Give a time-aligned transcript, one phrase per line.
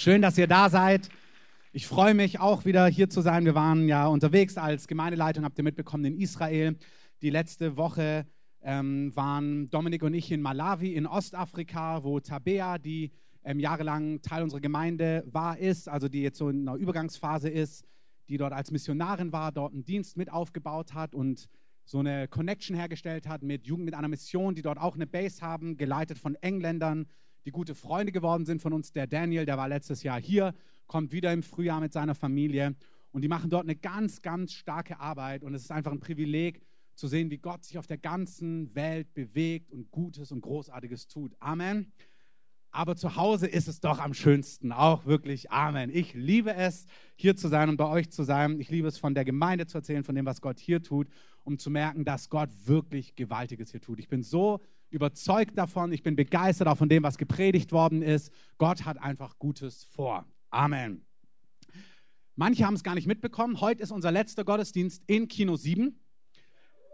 [0.00, 1.08] Schön, dass ihr da seid.
[1.72, 3.44] Ich freue mich auch wieder hier zu sein.
[3.44, 6.76] Wir waren ja unterwegs als Gemeindeleitung, habt ihr mitbekommen, in Israel.
[7.20, 8.24] Die letzte Woche
[8.62, 13.10] ähm, waren Dominik und ich in Malawi in Ostafrika, wo Tabea, die
[13.42, 17.84] ähm, jahrelang Teil unserer Gemeinde war, ist, also die jetzt so in einer Übergangsphase ist,
[18.28, 21.48] die dort als Missionarin war, dort einen Dienst mit aufgebaut hat und
[21.84, 25.42] so eine Connection hergestellt hat mit Jugend mit einer Mission, die dort auch eine Base
[25.42, 27.08] haben, geleitet von Engländern,
[27.48, 28.92] die gute Freunde geworden sind von uns.
[28.92, 30.54] Der Daniel, der war letztes Jahr hier,
[30.86, 32.76] kommt wieder im Frühjahr mit seiner Familie
[33.10, 36.60] und die machen dort eine ganz, ganz starke Arbeit und es ist einfach ein Privileg
[36.94, 41.34] zu sehen, wie Gott sich auf der ganzen Welt bewegt und Gutes und Großartiges tut.
[41.40, 41.90] Amen.
[42.70, 45.88] Aber zu Hause ist es doch am schönsten, auch wirklich Amen.
[45.88, 46.84] Ich liebe es,
[47.16, 48.60] hier zu sein und bei euch zu sein.
[48.60, 51.08] Ich liebe es, von der Gemeinde zu erzählen, von dem, was Gott hier tut,
[51.44, 54.00] um zu merken, dass Gott wirklich Gewaltiges hier tut.
[54.00, 58.32] Ich bin so überzeugt davon, ich bin begeistert auch von dem, was gepredigt worden ist.
[58.58, 60.26] Gott hat einfach Gutes vor.
[60.50, 61.04] Amen.
[62.36, 63.60] Manche haben es gar nicht mitbekommen.
[63.60, 65.98] Heute ist unser letzter Gottesdienst in Kino 7.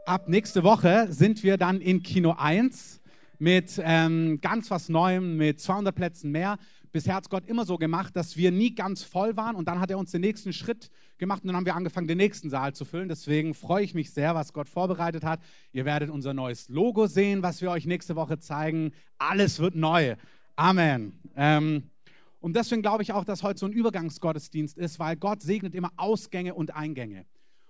[0.06, 3.00] Ab nächste Woche sind wir dann in Kino 1
[3.38, 6.58] mit ähm, ganz was Neuem, mit 200 Plätzen mehr.
[6.94, 9.90] Bisher hat Gott immer so gemacht, dass wir nie ganz voll waren und dann hat
[9.90, 12.84] er uns den nächsten Schritt gemacht und dann haben wir angefangen, den nächsten Saal zu
[12.84, 13.08] füllen.
[13.08, 15.40] Deswegen freue ich mich sehr, was Gott vorbereitet hat.
[15.72, 18.92] Ihr werdet unser neues Logo sehen, was wir euch nächste Woche zeigen.
[19.18, 20.14] Alles wird neu.
[20.54, 21.18] Amen.
[21.34, 21.90] Ähm,
[22.38, 25.90] und deswegen glaube ich auch, dass heute so ein Übergangsgottesdienst ist, weil Gott segnet immer
[25.96, 27.26] Ausgänge und Eingänge.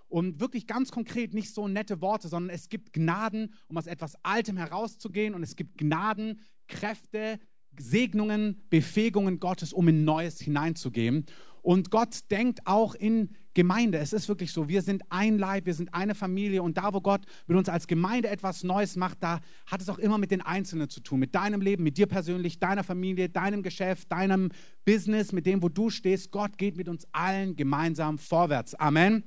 [0.08, 4.22] Und wirklich ganz konkret nicht so nette Worte, sondern es gibt Gnaden, um aus etwas
[4.22, 7.40] Altem herauszugehen und es gibt Gnaden, Kräfte,
[7.78, 11.26] Segnungen, Befähigungen Gottes, um in Neues hineinzugehen.
[11.62, 13.98] Und Gott denkt auch in Gemeinde.
[13.98, 17.00] Es ist wirklich so, wir sind ein Leib, wir sind eine Familie und da, wo
[17.00, 20.42] Gott mit uns als Gemeinde etwas Neues macht, da hat es auch immer mit den
[20.42, 24.50] Einzelnen zu tun, mit deinem Leben, mit dir persönlich, deiner Familie, deinem Geschäft, deinem
[24.84, 26.32] Business, mit dem, wo du stehst.
[26.32, 28.74] Gott geht mit uns allen gemeinsam vorwärts.
[28.74, 29.24] Amen.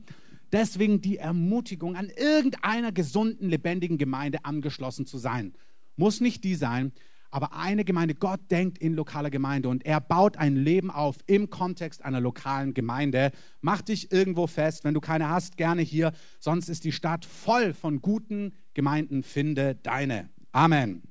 [0.52, 5.54] Deswegen die Ermutigung, an irgendeiner gesunden, lebendigen Gemeinde angeschlossen zu sein.
[5.96, 6.92] Muss nicht die sein,
[7.30, 11.50] aber eine Gemeinde, Gott denkt in lokaler Gemeinde und er baut ein Leben auf im
[11.50, 13.32] Kontext einer lokalen Gemeinde.
[13.62, 17.74] Mach dich irgendwo fest, wenn du keine hast, gerne hier, sonst ist die Stadt voll
[17.74, 20.30] von guten Gemeinden, finde deine.
[20.52, 21.04] Amen.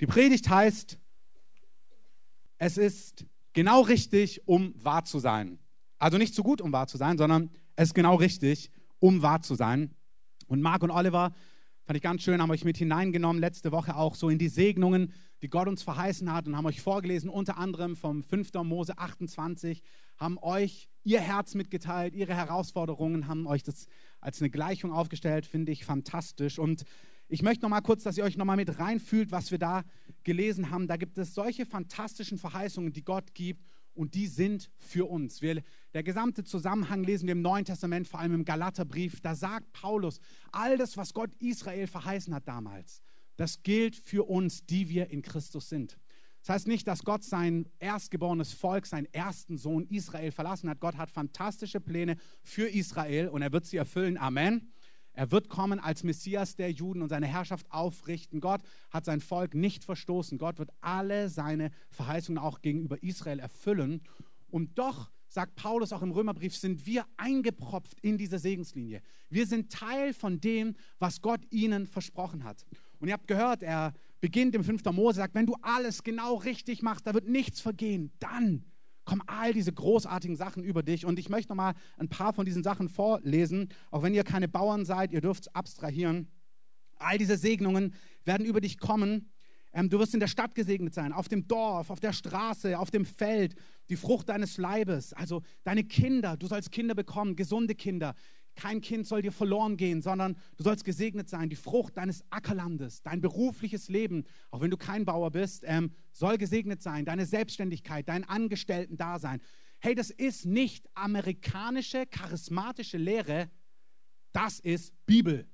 [0.00, 0.98] Die Predigt heißt,
[2.58, 5.58] es ist genau richtig, um wahr zu sein.
[5.98, 9.42] Also nicht zu gut, um wahr zu sein, sondern es ist genau richtig, um wahr
[9.42, 9.94] zu sein.
[10.46, 11.34] Und Marc und Oliver
[11.88, 15.14] Fand ich ganz schön, haben euch mit hineingenommen, letzte Woche auch so in die Segnungen,
[15.40, 18.52] die Gott uns verheißen hat und haben euch vorgelesen, unter anderem vom 5.
[18.62, 19.82] Mose 28,
[20.18, 23.86] haben euch ihr Herz mitgeteilt, ihre Herausforderungen, haben euch das
[24.20, 26.58] als eine Gleichung aufgestellt, finde ich fantastisch.
[26.58, 26.84] Und
[27.26, 29.82] ich möchte noch mal kurz, dass ihr euch noch mal mit reinfühlt, was wir da
[30.24, 30.88] gelesen haben.
[30.88, 33.62] Da gibt es solche fantastischen Verheißungen, die Gott gibt
[33.98, 35.42] und die sind für uns.
[35.42, 39.20] Wir, der gesamte Zusammenhang lesen wir im Neuen Testament, vor allem im Galaterbrief.
[39.20, 40.20] Da sagt Paulus,
[40.52, 43.02] all das, was Gott Israel verheißen hat damals,
[43.36, 45.98] das gilt für uns, die wir in Christus sind.
[46.40, 50.80] Das heißt nicht, dass Gott sein erstgeborenes Volk, seinen ersten Sohn Israel verlassen hat.
[50.80, 54.16] Gott hat fantastische Pläne für Israel und er wird sie erfüllen.
[54.16, 54.72] Amen.
[55.18, 58.38] Er wird kommen als Messias der Juden und seine Herrschaft aufrichten.
[58.38, 60.38] Gott hat sein Volk nicht verstoßen.
[60.38, 64.00] Gott wird alle seine Verheißungen auch gegenüber Israel erfüllen.
[64.48, 69.02] Und doch, sagt Paulus auch im Römerbrief, sind wir eingepropft in diese Segenslinie.
[69.28, 72.64] Wir sind Teil von dem, was Gott ihnen versprochen hat.
[73.00, 74.84] Und ihr habt gehört, er beginnt im 5.
[74.92, 78.12] Mose, sagt, wenn du alles genau richtig machst, da wird nichts vergehen.
[78.20, 78.64] Dann
[79.08, 81.06] kommen all diese großartigen Sachen über dich.
[81.06, 83.70] Und ich möchte noch mal ein paar von diesen Sachen vorlesen.
[83.90, 86.28] Auch wenn ihr keine Bauern seid, ihr dürft abstrahieren.
[86.98, 89.32] All diese Segnungen werden über dich kommen.
[89.72, 92.90] Ähm, du wirst in der Stadt gesegnet sein, auf dem Dorf, auf der Straße, auf
[92.90, 93.54] dem Feld,
[93.88, 96.36] die Frucht deines Leibes, also deine Kinder.
[96.36, 98.14] Du sollst Kinder bekommen, gesunde Kinder,
[98.58, 101.48] kein Kind soll dir verloren gehen, sondern du sollst gesegnet sein.
[101.48, 106.38] Die Frucht deines Ackerlandes, dein berufliches Leben, auch wenn du kein Bauer bist, ähm, soll
[106.38, 107.04] gesegnet sein.
[107.04, 109.40] Deine Selbstständigkeit, dein Angestellten-Dasein.
[109.78, 113.48] Hey, das ist nicht amerikanische, charismatische Lehre,
[114.32, 115.48] das ist Bibel.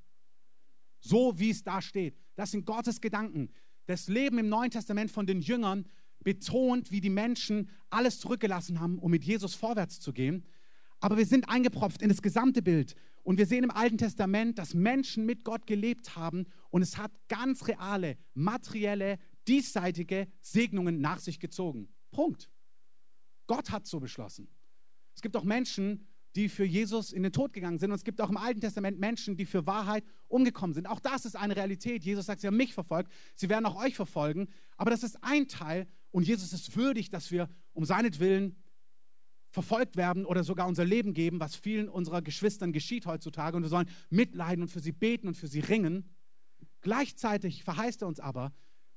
[0.98, 2.16] So wie es da steht.
[2.36, 3.50] Das sind Gottes Gedanken.
[3.84, 5.84] Das Leben im Neuen Testament von den Jüngern
[6.24, 10.46] betont, wie die Menschen alles zurückgelassen haben, um mit Jesus vorwärts zu gehen.
[11.00, 12.94] Aber wir sind eingepropft in das gesamte Bild.
[13.22, 17.10] Und wir sehen im Alten Testament, dass Menschen mit Gott gelebt haben und es hat
[17.28, 19.18] ganz reale, materielle,
[19.48, 21.88] diesseitige Segnungen nach sich gezogen.
[22.10, 22.50] Punkt.
[23.46, 24.48] Gott hat so beschlossen.
[25.14, 26.06] Es gibt auch Menschen,
[26.36, 27.90] die für Jesus in den Tod gegangen sind.
[27.90, 30.88] Und es gibt auch im Alten Testament Menschen, die für Wahrheit umgekommen sind.
[30.88, 32.04] Auch das ist eine Realität.
[32.04, 34.48] Jesus sagt, sie haben mich verfolgt, sie werden auch euch verfolgen.
[34.76, 38.56] Aber das ist ein Teil und Jesus ist würdig, dass wir um seinetwillen
[39.54, 43.56] verfolgt werden oder sogar unser Leben geben, was vielen unserer Geschwistern geschieht heutzutage.
[43.56, 46.10] Und wir sollen mitleiden und für sie beten und für sie ringen.
[46.80, 48.52] Gleichzeitig verheißt er uns aber,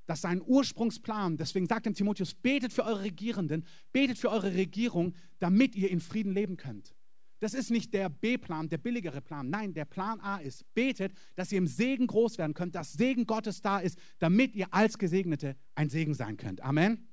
[0.07, 5.13] dass sein Ursprungsplan, deswegen sagt ihm Timotheus, betet für eure Regierenden, betet für eure Regierung,
[5.37, 6.95] damit ihr in Frieden leben könnt.
[7.39, 9.51] Das ist nicht der B-Plan, der billigere Plan.
[9.51, 13.27] Nein, der Plan A ist, betet, dass ihr im Segen groß werden könnt, dass Segen
[13.27, 16.61] Gottes da ist, damit ihr als Gesegnete ein Segen sein könnt.
[16.61, 17.06] Amen.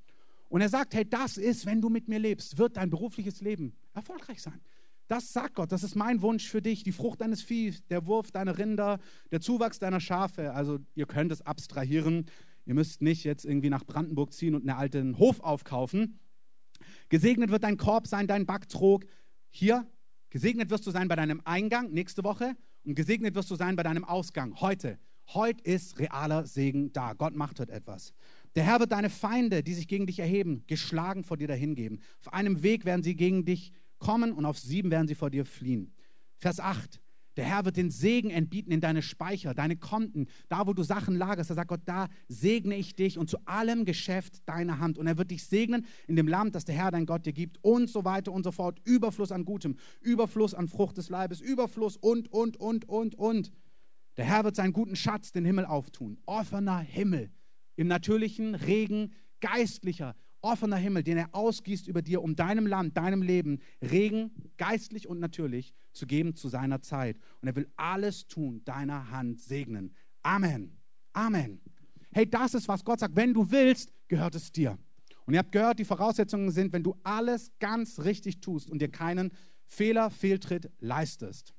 [0.55, 3.77] Und er sagt, hey, das ist, wenn du mit mir lebst, wird dein berufliches Leben
[3.93, 4.61] erfolgreich sein.
[5.09, 8.31] Das sagt Gott, das ist mein Wunsch für dich, die Frucht deines Viehs, der Wurf
[8.31, 9.01] deiner Rinder,
[9.33, 10.55] der Zuwachs deiner Schafe.
[10.55, 12.27] Also ihr könnt es abstrahieren.
[12.67, 16.21] Ihr müsst nicht jetzt irgendwie nach Brandenburg ziehen und einen alten Hof aufkaufen.
[17.09, 19.07] Gesegnet wird dein Korb sein, dein Backtrog.
[19.51, 19.91] Hier,
[20.31, 22.55] gesegnet wirst du sein bei deinem Eingang nächste Woche
[22.85, 25.01] und gesegnet wirst du sein bei deinem Ausgang heute.
[25.33, 27.15] Heute ist realer Segen da.
[27.15, 28.13] Gott macht heute etwas.
[28.55, 32.01] Der Herr wird deine Feinde, die sich gegen dich erheben, geschlagen vor dir dahingeben.
[32.21, 35.45] Auf einem Weg werden sie gegen dich kommen und auf sieben werden sie vor dir
[35.45, 35.93] fliehen.
[36.37, 37.01] Vers 8.
[37.37, 41.17] Der Herr wird den Segen entbieten in deine Speicher, deine Konten, da wo du Sachen
[41.17, 41.51] lagerst.
[41.51, 44.99] Da sagt Gott, da segne ich dich und zu allem Geschäft deine Hand.
[44.99, 47.59] Und er wird dich segnen in dem Land, das der Herr dein Gott dir gibt
[47.63, 48.79] und so weiter und so fort.
[48.85, 53.51] Überfluss an Gutem, Überfluss an Frucht des Leibes, Überfluss und, und, und, und, und.
[54.17, 56.19] Der Herr wird seinen guten Schatz, den Himmel auftun.
[56.27, 57.33] Offener Himmel
[57.77, 63.23] im natürlichen Regen geistlicher, offener Himmel, den er ausgießt über dir, um deinem Land, deinem
[63.23, 67.19] Leben Regen, geistlich und natürlich, zu geben zu seiner Zeit.
[67.41, 69.95] Und er will alles tun, deiner Hand segnen.
[70.23, 70.77] Amen.
[71.13, 71.61] Amen.
[72.13, 73.17] Hey, das ist, was Gott sagt.
[73.17, 74.79] Wenn du willst, gehört es dir.
[75.27, 78.91] Und ihr habt gehört, die Voraussetzungen sind, wenn du alles ganz richtig tust und dir
[78.91, 79.33] keinen
[79.67, 81.55] Fehler, Fehltritt leistest.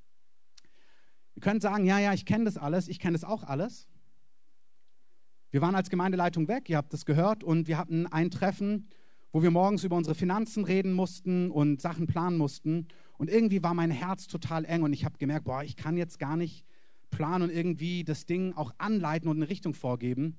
[1.34, 3.88] Ihr könnt sagen, ja, ja, ich kenne das alles, ich kenne das auch alles.
[5.56, 8.90] Wir waren als Gemeindeleitung weg, ihr habt das gehört, und wir hatten ein Treffen,
[9.32, 12.88] wo wir morgens über unsere Finanzen reden mussten und Sachen planen mussten.
[13.16, 16.18] Und irgendwie war mein Herz total eng und ich habe gemerkt, boah, ich kann jetzt
[16.18, 16.66] gar nicht
[17.08, 20.36] planen und irgendwie das Ding auch anleiten und eine Richtung vorgeben.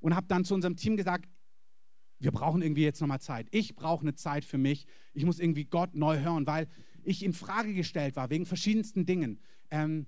[0.00, 1.28] Und habe dann zu unserem Team gesagt,
[2.18, 3.48] wir brauchen irgendwie jetzt nochmal Zeit.
[3.50, 4.86] Ich brauche eine Zeit für mich.
[5.12, 6.68] Ich muss irgendwie Gott neu hören, weil
[7.02, 9.40] ich in Frage gestellt war wegen verschiedensten Dingen.
[9.70, 10.06] Ähm,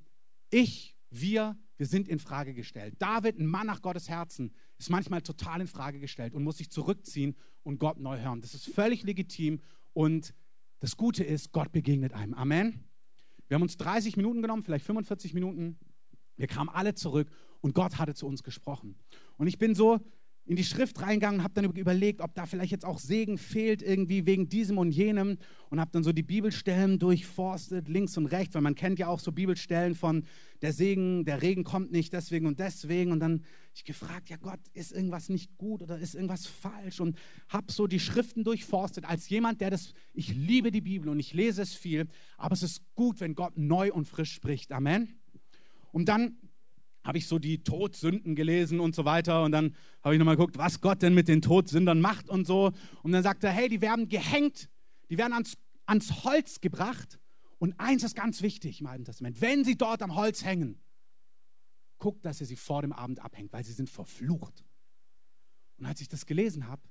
[0.49, 2.95] ich, wir wir sind in Frage gestellt.
[2.99, 6.71] David, ein Mann nach Gottes Herzen, ist manchmal total in Frage gestellt und muss sich
[6.71, 8.41] zurückziehen und Gott neu hören.
[8.41, 9.61] Das ist völlig legitim
[9.93, 10.35] und
[10.81, 12.35] das Gute ist, Gott begegnet einem.
[12.35, 12.85] Amen.
[13.49, 15.79] Wir haben uns 30 Minuten genommen, vielleicht 45 Minuten.
[16.37, 17.31] Wir kamen alle zurück
[17.61, 18.99] und Gott hatte zu uns gesprochen.
[19.37, 20.01] Und ich bin so
[20.47, 24.27] in die Schrift reingegangen, habe dann überlegt, ob da vielleicht jetzt auch Segen fehlt irgendwie
[24.27, 25.39] wegen diesem und jenem
[25.71, 29.19] und habe dann so die Bibelstellen durchforstet, links und rechts, weil man kennt ja auch
[29.19, 30.25] so Bibelstellen von
[30.63, 33.43] der Segen, der Regen kommt nicht deswegen und deswegen und dann
[33.75, 37.19] ich gefragt, ja Gott, ist irgendwas nicht gut oder ist irgendwas falsch und
[37.49, 41.35] habe so die Schriften durchforstet als jemand, der das, ich liebe die Bibel und ich
[41.35, 42.07] lese es viel,
[42.39, 44.73] aber es ist gut, wenn Gott neu und frisch spricht.
[44.73, 45.19] Amen.
[45.93, 46.39] Und dann
[47.07, 49.43] habe ich so die Todsünden gelesen und so weiter.
[49.45, 52.73] Und dann habe ich nochmal geguckt, was Gott denn mit den Todsündern macht und so.
[53.03, 54.69] Und dann sagte er, hey, die werden gehängt,
[55.09, 55.57] die werden ans,
[55.87, 57.19] ans Holz gebracht.
[57.59, 60.81] Und eins ist ganz wichtig im Alten Testament, wenn sie dort am Holz hängen,
[61.99, 64.65] guckt, dass ihr sie vor dem Abend abhängt, weil sie sind verflucht.
[65.79, 66.83] Und als ich das gelesen habe,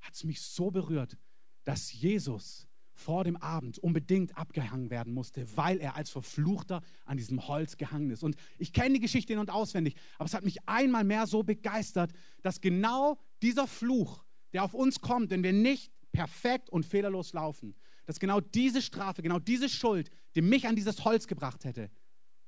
[0.00, 1.16] hat es mich so berührt,
[1.64, 2.67] dass Jesus
[2.98, 8.10] vor dem Abend unbedingt abgehangen werden musste, weil er als Verfluchter an diesem Holz gehangen
[8.10, 8.24] ist.
[8.24, 11.44] Und ich kenne die Geschichte in- und auswendig, aber es hat mich einmal mehr so
[11.44, 17.32] begeistert, dass genau dieser Fluch, der auf uns kommt, wenn wir nicht perfekt und fehlerlos
[17.32, 21.90] laufen, dass genau diese Strafe, genau diese Schuld, die mich an dieses Holz gebracht hätte,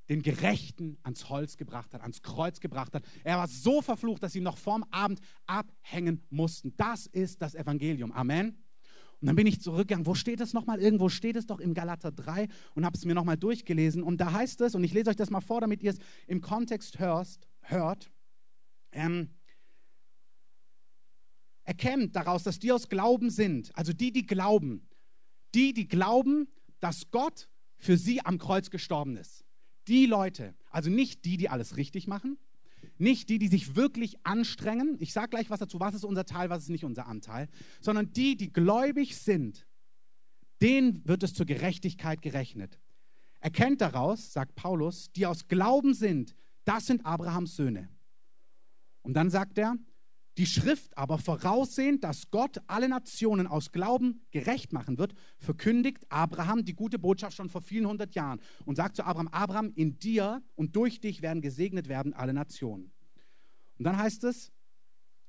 [0.08, 3.04] den Gerechten ans Holz gebracht hat, ans Kreuz gebracht hat.
[3.22, 6.74] Er war so verflucht, dass sie noch vorm Abend abhängen mussten.
[6.76, 8.10] Das ist das Evangelium.
[8.10, 8.58] Amen.
[9.20, 10.06] Und dann bin ich zurückgegangen.
[10.06, 10.80] Wo steht es nochmal?
[10.80, 14.02] Irgendwo steht es doch im Galater 3 und habe es mir nochmal durchgelesen.
[14.02, 16.40] Und da heißt es, und ich lese euch das mal vor, damit ihr es im
[16.40, 18.10] Kontext hörst, hört,
[18.92, 19.28] ähm,
[21.64, 24.88] erkennt daraus, dass die aus Glauben sind, also die, die glauben,
[25.54, 26.48] die, die glauben,
[26.80, 29.44] dass Gott für sie am Kreuz gestorben ist.
[29.86, 32.38] Die Leute, also nicht die, die alles richtig machen,
[32.98, 34.96] nicht die, die sich wirklich anstrengen.
[35.00, 37.48] Ich sage gleich was dazu, was ist unser Teil, was ist nicht unser Anteil.
[37.80, 39.66] Sondern die, die gläubig sind,
[40.60, 42.78] denen wird es zur Gerechtigkeit gerechnet.
[43.40, 46.34] Erkennt daraus, sagt Paulus, die aus Glauben sind,
[46.64, 47.88] das sind Abrahams Söhne.
[49.02, 49.76] Und dann sagt er,
[50.40, 56.64] die Schrift aber voraussehend, dass Gott alle Nationen aus Glauben gerecht machen wird, verkündigt Abraham
[56.64, 60.42] die gute Botschaft schon vor vielen hundert Jahren und sagt zu Abraham, Abraham, in dir
[60.54, 62.90] und durch dich werden gesegnet werden alle Nationen.
[63.76, 64.50] Und dann heißt es,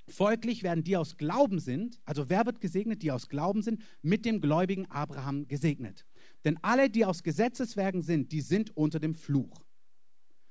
[0.08, 3.04] Folglich werden die aus Glauben sind, also wer wird gesegnet?
[3.04, 6.06] Die aus Glauben sind, mit dem gläubigen Abraham gesegnet.
[6.44, 9.64] Denn alle, die aus Gesetzeswerken sind, die sind unter dem Fluch.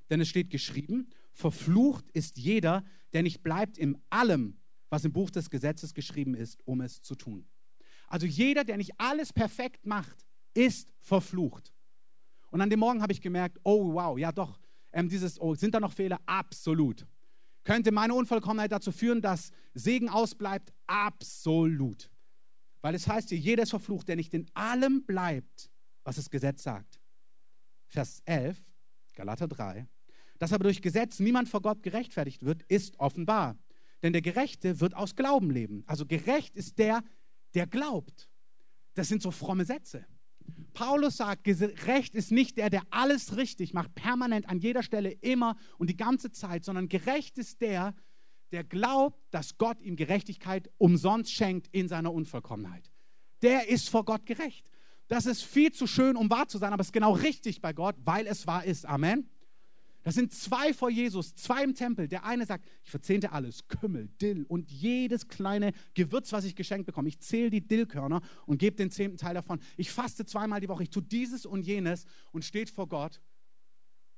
[0.09, 4.59] Denn es steht geschrieben, verflucht ist jeder, der nicht bleibt in allem,
[4.89, 7.47] was im Buch des Gesetzes geschrieben ist, um es zu tun.
[8.09, 11.73] Also jeder, der nicht alles perfekt macht, ist verflucht.
[12.51, 14.61] Und an dem Morgen habe ich gemerkt, oh wow, ja doch,
[14.93, 16.21] ähm, dieses, oh, sind da noch Fehler?
[16.27, 17.07] Absolut.
[17.63, 20.73] Könnte meine Unvollkommenheit dazu führen, dass Segen ausbleibt?
[20.87, 22.11] Absolut.
[22.81, 25.71] Weil es heißt hier, jeder ist verflucht, der nicht in allem bleibt,
[26.03, 27.01] was das Gesetz sagt.
[27.87, 28.59] Vers 11,
[29.15, 29.87] Galater 3.
[30.41, 33.59] Dass aber durch Gesetz niemand vor Gott gerechtfertigt wird, ist offenbar.
[34.03, 35.85] Denn der Gerechte wird aus Glauben leben.
[35.87, 37.05] Also gerecht ist der,
[37.55, 38.31] der glaubt.
[38.95, 40.07] Das sind so fromme Sätze.
[40.73, 45.57] Paulus sagt, gerecht ist nicht der, der alles richtig macht, permanent an jeder Stelle, immer
[45.77, 47.95] und die ganze Zeit, sondern gerecht ist der,
[48.51, 52.91] der glaubt, dass Gott ihm Gerechtigkeit umsonst schenkt in seiner Unvollkommenheit.
[53.43, 54.71] Der ist vor Gott gerecht.
[55.07, 57.75] Das ist viel zu schön, um wahr zu sein, aber es ist genau richtig bei
[57.75, 58.87] Gott, weil es wahr ist.
[58.87, 59.29] Amen.
[60.03, 62.09] Das sind zwei vor Jesus, zwei im Tempel.
[62.09, 66.87] Der eine sagt, ich verzehnte alles, Kümmel, Dill und jedes kleine Gewürz, was ich geschenkt
[66.87, 67.09] bekomme.
[67.09, 69.61] Ich zähle die Dillkörner und gebe den zehnten Teil davon.
[69.77, 73.21] Ich faste zweimal die Woche, ich tue dieses und jenes und steht vor Gott.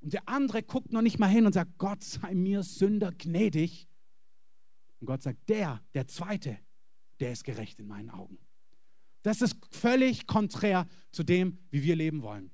[0.01, 3.89] Und der andere guckt noch nicht mal hin und sagt, Gott sei mir Sünder gnädig.
[5.01, 6.59] Und Gott sagt, der, der zweite,
[7.19, 8.39] der ist gerecht in meinen Augen.
[9.23, 12.51] Das ist völlig konträr zu dem, wie wir leben wollen.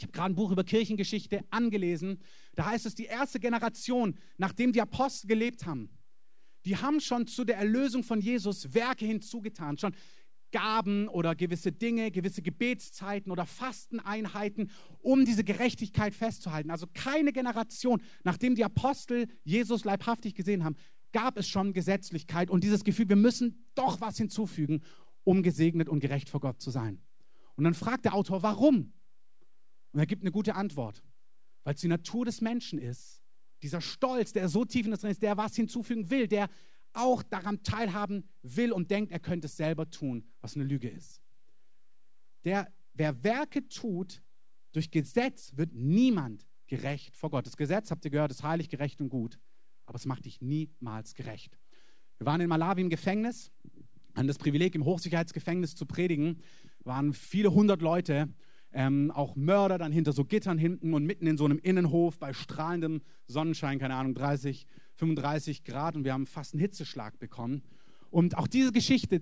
[0.00, 2.20] Ich habe gerade ein Buch über Kirchengeschichte angelesen.
[2.54, 5.90] Da heißt es, die erste Generation, nachdem die Apostel gelebt haben,
[6.64, 9.94] die haben schon zu der Erlösung von Jesus Werke hinzugetan, schon
[10.52, 14.70] Gaben oder gewisse Dinge, gewisse Gebetszeiten oder Fasteneinheiten,
[15.02, 16.70] um diese Gerechtigkeit festzuhalten.
[16.70, 20.76] Also keine Generation, nachdem die Apostel Jesus leibhaftig gesehen haben,
[21.12, 24.80] gab es schon Gesetzlichkeit und dieses Gefühl, wir müssen doch was hinzufügen,
[25.24, 27.02] um gesegnet und gerecht vor Gott zu sein.
[27.54, 28.94] Und dann fragt der Autor, warum?
[29.92, 31.02] Und er gibt eine gute Antwort,
[31.64, 33.22] weil es die Natur des Menschen ist.
[33.62, 36.48] Dieser Stolz, der so tief in uns drin ist, der was hinzufügen will, der
[36.92, 41.20] auch daran teilhaben will und denkt, er könnte es selber tun, was eine Lüge ist.
[42.44, 44.22] Der, wer Werke tut,
[44.72, 47.46] durch Gesetz wird niemand gerecht vor Gott.
[47.46, 49.38] Das Gesetz, habt ihr gehört, ist heilig, gerecht und gut,
[49.86, 51.58] aber es macht dich niemals gerecht.
[52.18, 53.50] Wir waren in Malawi im Gefängnis,
[54.14, 56.42] hatten das Privileg, im Hochsicherheitsgefängnis zu predigen,
[56.84, 58.32] waren viele hundert Leute
[58.72, 62.32] ähm, auch Mörder dann hinter so Gittern hinten und mitten in so einem Innenhof bei
[62.32, 67.62] strahlendem Sonnenschein, keine Ahnung, 30, 35 Grad und wir haben fast einen Hitzeschlag bekommen.
[68.10, 69.20] Und auch diese Geschichte,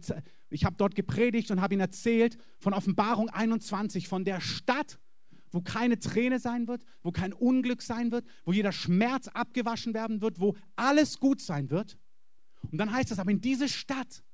[0.48, 4.98] ich habe dort gepredigt und habe ihn erzählt von Offenbarung 21, von der Stadt,
[5.50, 10.20] wo keine Träne sein wird, wo kein Unglück sein wird, wo jeder Schmerz abgewaschen werden
[10.20, 11.98] wird, wo alles gut sein wird.
[12.70, 14.24] Und dann heißt es aber in diese Stadt,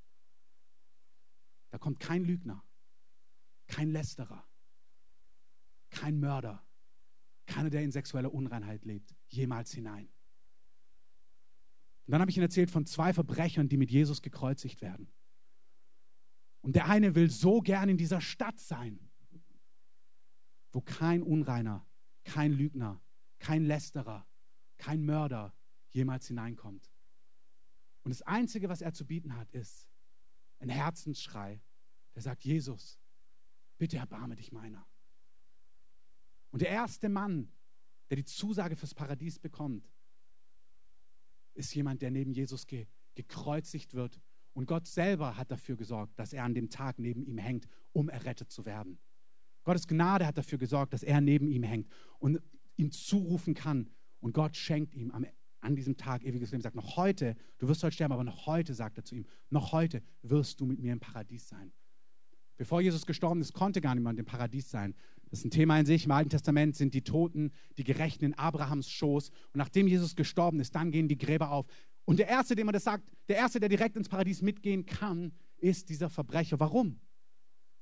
[1.71, 2.63] da kommt kein Lügner,
[3.67, 4.45] kein Lästerer,
[5.95, 6.67] kein Mörder,
[7.47, 10.09] keiner, der in sexueller Unreinheit lebt, jemals hinein.
[12.07, 15.09] Und dann habe ich Ihnen erzählt von zwei Verbrechern, die mit Jesus gekreuzigt werden.
[16.61, 18.99] Und der eine will so gern in dieser Stadt sein,
[20.73, 21.87] wo kein Unreiner,
[22.25, 23.01] kein Lügner,
[23.39, 24.27] kein Lästerer,
[24.77, 25.55] kein Mörder
[25.91, 26.91] jemals hineinkommt.
[28.03, 29.89] Und das Einzige, was er zu bieten hat, ist
[30.59, 31.63] ein Herzensschrei,
[32.15, 32.99] der sagt, Jesus,
[33.79, 34.87] bitte erbarme dich meiner.
[36.55, 37.49] Und der erste Mann,
[38.11, 39.91] der die Zusage fürs Paradies bekommt,
[41.55, 44.21] ist jemand, der neben Jesus ge gekreuzigt wird.
[44.53, 48.09] Und Gott selber hat dafür gesorgt, dass er an dem Tag neben ihm hängt, um
[48.09, 49.01] errettet zu werden.
[49.65, 51.89] Gottes Gnade hat dafür gesorgt, dass er neben ihm hängt
[52.21, 52.41] und
[52.77, 53.91] ihm zurufen kann.
[54.21, 55.27] Und Gott schenkt ihm am,
[55.59, 56.63] an diesem Tag ewiges Leben.
[56.63, 59.73] Sagt, noch heute, du wirst heute sterben, aber noch heute, sagt er zu ihm, noch
[59.73, 61.73] heute wirst du mit mir im Paradies sein.
[62.57, 64.95] Bevor Jesus gestorben ist, konnte gar niemand im Paradies sein.
[65.35, 66.05] Das ist ein Thema in sich.
[66.05, 69.31] Im Alten Testament sind die Toten, die Gerechten in Abrahams Schoß.
[69.31, 71.67] Und nachdem Jesus gestorben ist, dann gehen die Gräber auf.
[72.05, 75.33] Und der Erste, dem man das sagt, der Erste, der direkt ins Paradies mitgehen kann,
[75.57, 76.61] ist dieser Verbrecher.
[76.61, 77.01] Warum?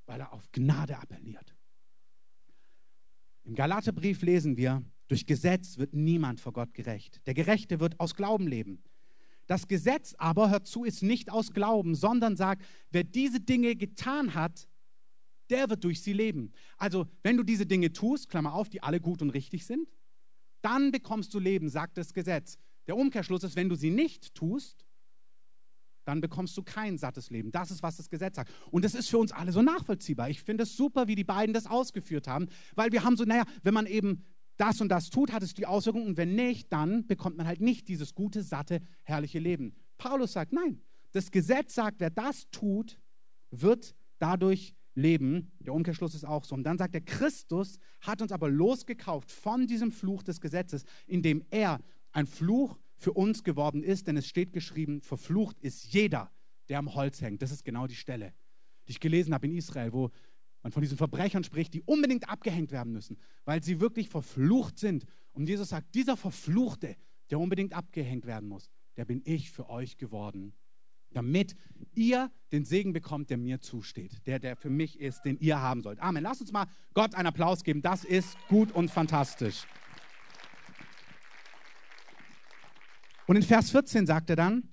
[0.07, 1.55] Weil er auf Gnade appelliert.
[3.43, 7.21] Im Galaterbrief lesen wir, durch Gesetz wird niemand vor Gott gerecht.
[7.27, 8.81] Der Gerechte wird aus Glauben leben.
[9.45, 14.33] Das Gesetz aber, hört zu, ist nicht aus Glauben, sondern sagt, wer diese Dinge getan
[14.33, 14.67] hat,
[15.53, 16.51] der wird durch sie leben.
[16.77, 19.87] Also, wenn du diese Dinge tust, Klammer auf, die alle gut und richtig sind,
[20.61, 22.57] dann bekommst du Leben, sagt das Gesetz.
[22.87, 24.85] Der Umkehrschluss ist, wenn du sie nicht tust,
[26.05, 27.51] dann bekommst du kein sattes Leben.
[27.51, 28.51] Das ist, was das Gesetz sagt.
[28.71, 30.29] Und das ist für uns alle so nachvollziehbar.
[30.29, 33.43] Ich finde es super, wie die beiden das ausgeführt haben, weil wir haben so, naja,
[33.61, 34.25] wenn man eben
[34.57, 37.61] das und das tut, hat es die Auswirkungen und wenn nicht, dann bekommt man halt
[37.61, 39.75] nicht dieses gute, satte, herrliche Leben.
[39.97, 40.81] Paulus sagt, nein,
[41.11, 42.99] das Gesetz sagt, wer das tut,
[43.51, 45.51] wird dadurch leben.
[45.59, 46.55] Der Umkehrschluss ist auch so.
[46.55, 51.43] Und dann sagt er, Christus hat uns aber losgekauft von diesem Fluch des Gesetzes, indem
[51.49, 51.79] er
[52.11, 56.31] ein Fluch für uns geworden ist, denn es steht geschrieben, verflucht ist jeder,
[56.69, 57.41] der am Holz hängt.
[57.41, 58.33] Das ist genau die Stelle,
[58.87, 60.11] die ich gelesen habe in Israel, wo
[60.61, 65.05] man von diesen Verbrechern spricht, die unbedingt abgehängt werden müssen, weil sie wirklich verflucht sind.
[65.33, 66.95] Und Jesus sagt, dieser Verfluchte,
[67.29, 70.53] der unbedingt abgehängt werden muss, der bin ich für euch geworden,
[71.13, 71.55] damit
[71.95, 75.81] ihr den Segen bekommt, der mir zusteht, der, der für mich ist, den ihr haben
[75.81, 75.99] sollt.
[75.99, 76.23] Amen.
[76.23, 77.81] Lasst uns mal Gott einen Applaus geben.
[77.81, 79.65] Das ist gut und fantastisch.
[83.25, 84.69] Und in Vers 14 sagt er dann,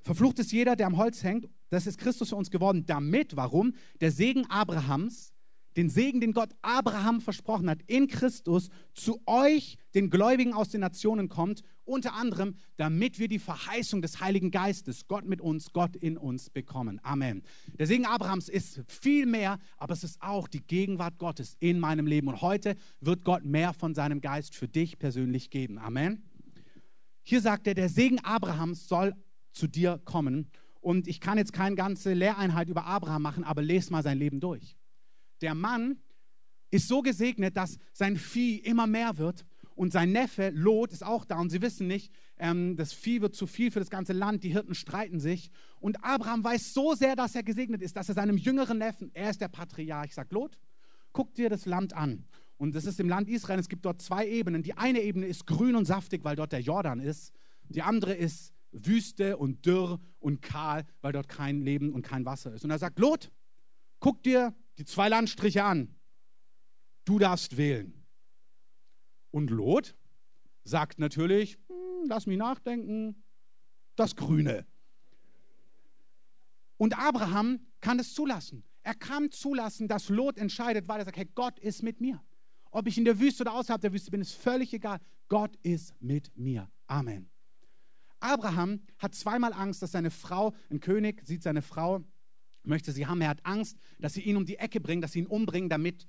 [0.00, 1.48] verflucht ist jeder, der am Holz hängt.
[1.70, 3.74] Das ist Christus für uns geworden, damit, warum?
[4.00, 5.32] Der Segen Abrahams,
[5.76, 10.80] den Segen, den Gott Abraham versprochen hat, in Christus zu euch, den Gläubigen aus den
[10.80, 11.62] Nationen kommt,
[11.92, 16.50] unter anderem, damit wir die Verheißung des Heiligen Geistes, Gott mit uns, Gott in uns
[16.50, 17.00] bekommen.
[17.02, 17.42] Amen.
[17.78, 22.06] Der Segen Abrahams ist viel mehr, aber es ist auch die Gegenwart Gottes in meinem
[22.06, 22.28] Leben.
[22.28, 25.78] Und heute wird Gott mehr von seinem Geist für dich persönlich geben.
[25.78, 26.24] Amen.
[27.22, 29.14] Hier sagt er, der Segen Abrahams soll
[29.52, 30.50] zu dir kommen.
[30.80, 34.40] Und ich kann jetzt keine ganze Lehreinheit über Abraham machen, aber lese mal sein Leben
[34.40, 34.76] durch.
[35.40, 35.98] Der Mann
[36.70, 39.44] ist so gesegnet, dass sein Vieh immer mehr wird.
[39.82, 41.40] Und sein Neffe Lot ist auch da.
[41.40, 44.44] Und sie wissen nicht, ähm, das Vieh wird zu viel für das ganze Land.
[44.44, 45.50] Die Hirten streiten sich.
[45.80, 49.30] Und Abraham weiß so sehr, dass er gesegnet ist, dass er seinem jüngeren Neffen, er
[49.30, 50.56] ist der Patriarch, sagt: Lot,
[51.12, 52.28] guck dir das Land an.
[52.58, 53.58] Und das ist im Land Israel.
[53.58, 54.62] Es gibt dort zwei Ebenen.
[54.62, 57.32] Die eine Ebene ist grün und saftig, weil dort der Jordan ist.
[57.68, 62.54] Die andere ist Wüste und dürr und kahl, weil dort kein Leben und kein Wasser
[62.54, 62.62] ist.
[62.62, 63.32] Und er sagt: Lot,
[63.98, 65.96] guck dir die zwei Landstriche an.
[67.04, 68.01] Du darfst wählen.
[69.32, 69.96] Und Lot
[70.62, 73.24] sagt natürlich: hm, Lass mich nachdenken,
[73.96, 74.64] das Grüne.
[76.76, 78.62] Und Abraham kann es zulassen.
[78.84, 82.22] Er kann zulassen, dass Lot entscheidet, weil er sagt: Hey, Gott ist mit mir.
[82.70, 84.98] Ob ich in der Wüste oder außerhalb der Wüste bin, ist völlig egal.
[85.28, 86.70] Gott ist mit mir.
[86.86, 87.28] Amen.
[88.18, 92.04] Abraham hat zweimal Angst, dass seine Frau, ein König sieht seine Frau,
[92.62, 93.20] möchte sie haben.
[93.20, 96.06] Er hat Angst, dass sie ihn um die Ecke bringen, dass sie ihn umbringen, damit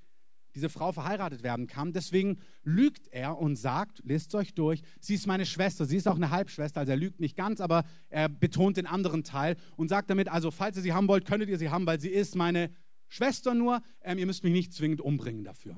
[0.55, 1.93] diese Frau verheiratet werden kann.
[1.93, 6.07] Deswegen lügt er und sagt, lest es euch durch, sie ist meine Schwester, sie ist
[6.07, 9.89] auch eine Halbschwester, also er lügt nicht ganz, aber er betont den anderen Teil und
[9.89, 12.35] sagt damit, also falls ihr sie haben wollt, könntet ihr sie haben, weil sie ist
[12.35, 12.69] meine
[13.07, 15.77] Schwester nur, ähm, ihr müsst mich nicht zwingend umbringen dafür.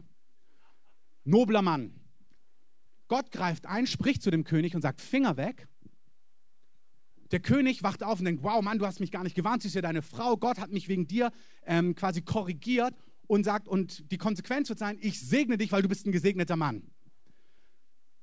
[1.23, 1.99] Nobler Mann.
[3.07, 5.67] Gott greift ein, spricht zu dem König und sagt, Finger weg.
[7.31, 9.67] Der König wacht auf und denkt, wow, Mann, du hast mich gar nicht gewarnt, sie
[9.67, 11.31] ist ja deine Frau, Gott hat mich wegen dir
[11.65, 12.93] ähm, quasi korrigiert
[13.27, 16.55] und sagt, und die Konsequenz wird sein, ich segne dich, weil du bist ein gesegneter
[16.55, 16.91] Mann.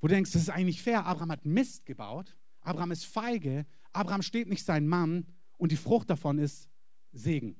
[0.01, 4.23] Wo du denkst, das ist eigentlich fair, Abraham hat Mist gebaut, Abraham ist feige, Abraham
[4.23, 5.27] steht nicht sein Mann
[5.59, 6.69] und die Frucht davon ist
[7.13, 7.57] Segen.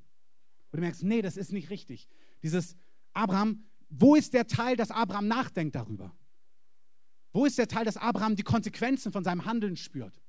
[0.71, 2.07] Und du merkst, nee, das ist nicht richtig.
[2.41, 2.75] Dieses
[3.13, 3.63] Abraham
[3.95, 6.15] wo ist der Teil, dass Abraham nachdenkt darüber?
[7.31, 10.19] Wo ist der Teil, dass Abraham die Konsequenzen von seinem Handeln spürt?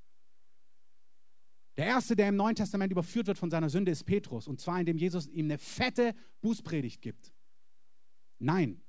[1.77, 4.47] Der erste, der im Neuen Testament überführt wird von seiner Sünde, ist Petrus.
[4.47, 7.33] Und zwar, indem Jesus ihm eine fette Bußpredigt gibt.
[8.39, 8.81] Nein.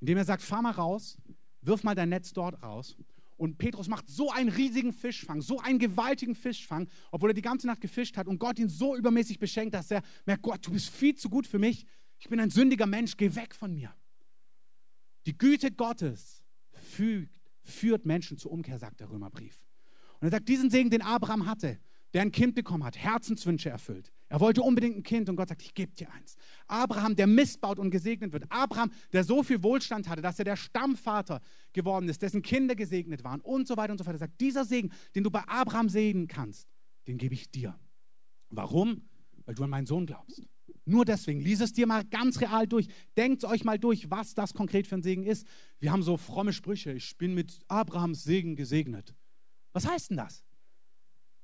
[0.00, 1.16] Indem er sagt: Fahr mal raus,
[1.60, 2.96] wirf mal dein Netz dort raus.
[3.36, 7.66] Und Petrus macht so einen riesigen Fischfang, so einen gewaltigen Fischfang, obwohl er die ganze
[7.66, 10.90] Nacht gefischt hat und Gott ihn so übermäßig beschenkt, dass er merkt: Gott, du bist
[10.90, 11.86] viel zu gut für mich.
[12.18, 13.94] Ich bin ein sündiger Mensch, geh weg von mir.
[15.26, 19.60] Die Güte Gottes fügt, führt Menschen zur Umkehr, sagt der Römerbrief.
[20.20, 21.80] Und er sagt, diesen Segen, den Abraham hatte,
[22.12, 24.12] der ein Kind bekommen hat, Herzenswünsche erfüllt.
[24.28, 26.36] Er wollte unbedingt ein Kind und Gott sagt, ich gebe dir eins.
[26.66, 28.44] Abraham, der missbaut und gesegnet wird.
[28.48, 31.40] Abraham, der so viel Wohlstand hatte, dass er der Stammvater
[31.72, 34.16] geworden ist, dessen Kinder gesegnet waren und so weiter und so fort.
[34.16, 36.66] Er sagt, dieser Segen, den du bei Abraham sehen kannst,
[37.06, 37.78] den gebe ich dir.
[38.48, 39.02] Warum?
[39.44, 40.42] Weil du an meinen Sohn glaubst.
[40.84, 42.88] Nur deswegen, lies es dir mal ganz real durch.
[43.16, 45.46] Denkt euch mal durch, was das konkret für ein Segen ist.
[45.78, 46.92] Wir haben so fromme Sprüche.
[46.92, 49.14] Ich bin mit Abrahams Segen gesegnet.
[49.72, 50.42] Was heißt denn das?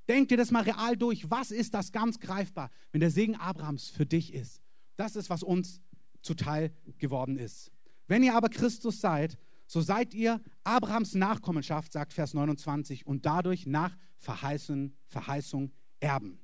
[0.08, 1.30] Denkt dir das mal real durch.
[1.30, 4.62] Was ist das ganz greifbar, wenn der Segen Abrahams für dich ist?
[4.96, 5.82] Das ist, was uns
[6.22, 7.70] zuteil geworden ist.
[8.06, 13.66] Wenn ihr aber Christus seid, so seid ihr Abrahams Nachkommenschaft, sagt Vers 29, und dadurch
[13.66, 16.40] nach Verheißung, Verheißung erben.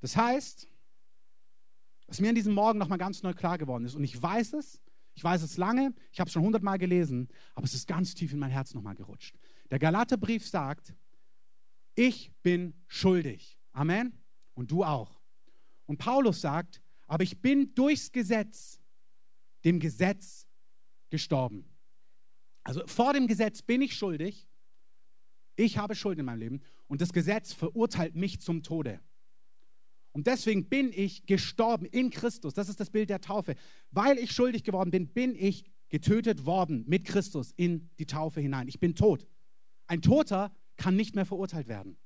[0.00, 0.68] Das heißt,
[2.06, 3.94] was mir an diesem Morgen nochmal ganz neu klar geworden ist.
[3.94, 4.80] Und ich weiß es,
[5.14, 8.32] ich weiß es lange, ich habe es schon hundertmal gelesen, aber es ist ganz tief
[8.32, 9.36] in mein Herz nochmal gerutscht.
[9.70, 10.94] Der Galaterbrief sagt,
[11.94, 13.58] ich bin schuldig.
[13.72, 14.18] Amen.
[14.54, 15.20] Und du auch.
[15.86, 18.80] Und Paulus sagt, aber ich bin durchs Gesetz,
[19.64, 20.46] dem Gesetz
[21.10, 21.64] gestorben.
[22.64, 24.48] Also vor dem Gesetz bin ich schuldig,
[25.56, 29.00] Ich habe Schuld in meinem Leben und das Gesetz verurteilt mich zum Tode.
[30.12, 32.54] Und deswegen bin ich gestorben in Christus.
[32.54, 33.54] Das ist das Bild der Taufe.
[33.90, 38.68] Weil ich schuldig geworden bin, bin ich getötet worden mit Christus in die Taufe hinein.
[38.68, 39.26] Ich bin tot.
[39.86, 41.96] Ein Toter kann nicht mehr verurteilt werden.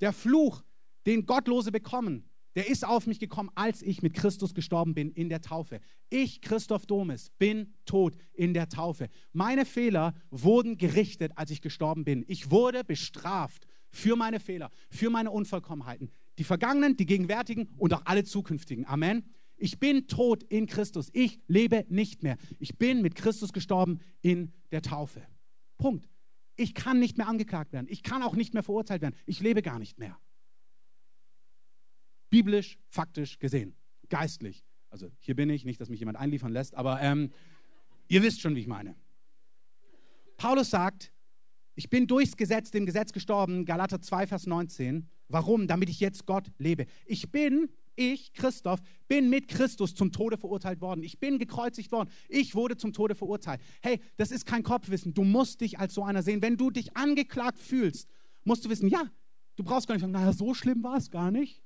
[0.00, 0.62] Der Fluch,
[1.06, 5.28] den Gottlose bekommen, der ist auf mich gekommen, als ich mit Christus gestorben bin in
[5.28, 5.80] der Taufe.
[6.10, 9.10] Ich, Christoph Domes, bin tot in der Taufe.
[9.32, 12.24] Meine Fehler wurden gerichtet, als ich gestorben bin.
[12.26, 16.10] Ich wurde bestraft für meine Fehler, für meine Unvollkommenheiten.
[16.38, 18.86] Die vergangenen, die gegenwärtigen und auch alle zukünftigen.
[18.86, 19.24] Amen.
[19.56, 21.10] Ich bin tot in Christus.
[21.12, 22.38] Ich lebe nicht mehr.
[22.58, 25.22] Ich bin mit Christus gestorben in der Taufe.
[25.76, 26.08] Punkt.
[26.58, 27.86] Ich kann nicht mehr angeklagt werden.
[27.88, 29.14] Ich kann auch nicht mehr verurteilt werden.
[29.26, 30.18] Ich lebe gar nicht mehr.
[32.30, 33.76] Biblisch, faktisch gesehen,
[34.08, 34.64] geistlich.
[34.90, 37.30] Also hier bin ich, nicht, dass mich jemand einliefern lässt, aber ähm,
[38.08, 38.96] ihr wisst schon, wie ich meine.
[40.36, 41.12] Paulus sagt,
[41.76, 45.08] ich bin durchs Gesetz, dem Gesetz gestorben, Galater 2, Vers 19.
[45.28, 45.68] Warum?
[45.68, 46.86] Damit ich jetzt Gott lebe.
[47.06, 51.02] Ich bin, ich, Christoph, bin mit Christus zum Tode verurteilt worden.
[51.02, 52.10] Ich bin gekreuzigt worden.
[52.28, 53.60] Ich wurde zum Tode verurteilt.
[53.82, 55.14] Hey, das ist kein Kopfwissen.
[55.14, 56.42] Du musst dich als so einer sehen.
[56.42, 58.08] Wenn du dich angeklagt fühlst,
[58.44, 59.02] musst du wissen, ja,
[59.56, 61.62] du brauchst gar nicht sagen, naja, so schlimm war es gar nicht.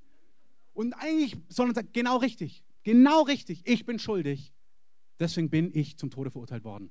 [0.73, 4.53] Und eigentlich, sondern sagen, genau richtig, genau richtig, ich bin schuldig.
[5.21, 6.91] Deswegen bin ich zum Tode verurteilt worden.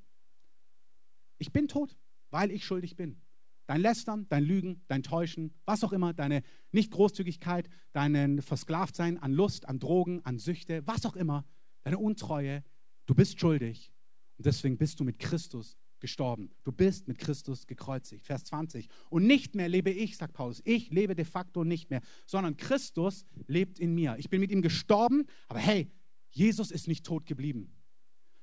[1.38, 1.97] Ich bin tot,
[2.30, 3.19] weil ich schuldig bin.
[3.67, 9.67] Dein Lästern, dein Lügen, dein Täuschen, was auch immer, deine Nichtgroßzügigkeit, dein Versklavtsein an Lust,
[9.67, 11.45] an Drogen, an Süchte, was auch immer,
[11.84, 12.63] deine Untreue,
[13.06, 13.91] du bist schuldig.
[14.38, 16.52] Und deswegen bist du mit Christus gestorben.
[16.63, 18.26] Du bist mit Christus gekreuzigt.
[18.26, 18.89] Vers 20.
[19.10, 20.62] Und nicht mehr lebe ich, sagt Paulus.
[20.65, 24.15] Ich lebe de facto nicht mehr, sondern Christus lebt in mir.
[24.17, 25.89] Ich bin mit ihm gestorben, aber hey,
[26.32, 27.71] Jesus ist nicht tot geblieben.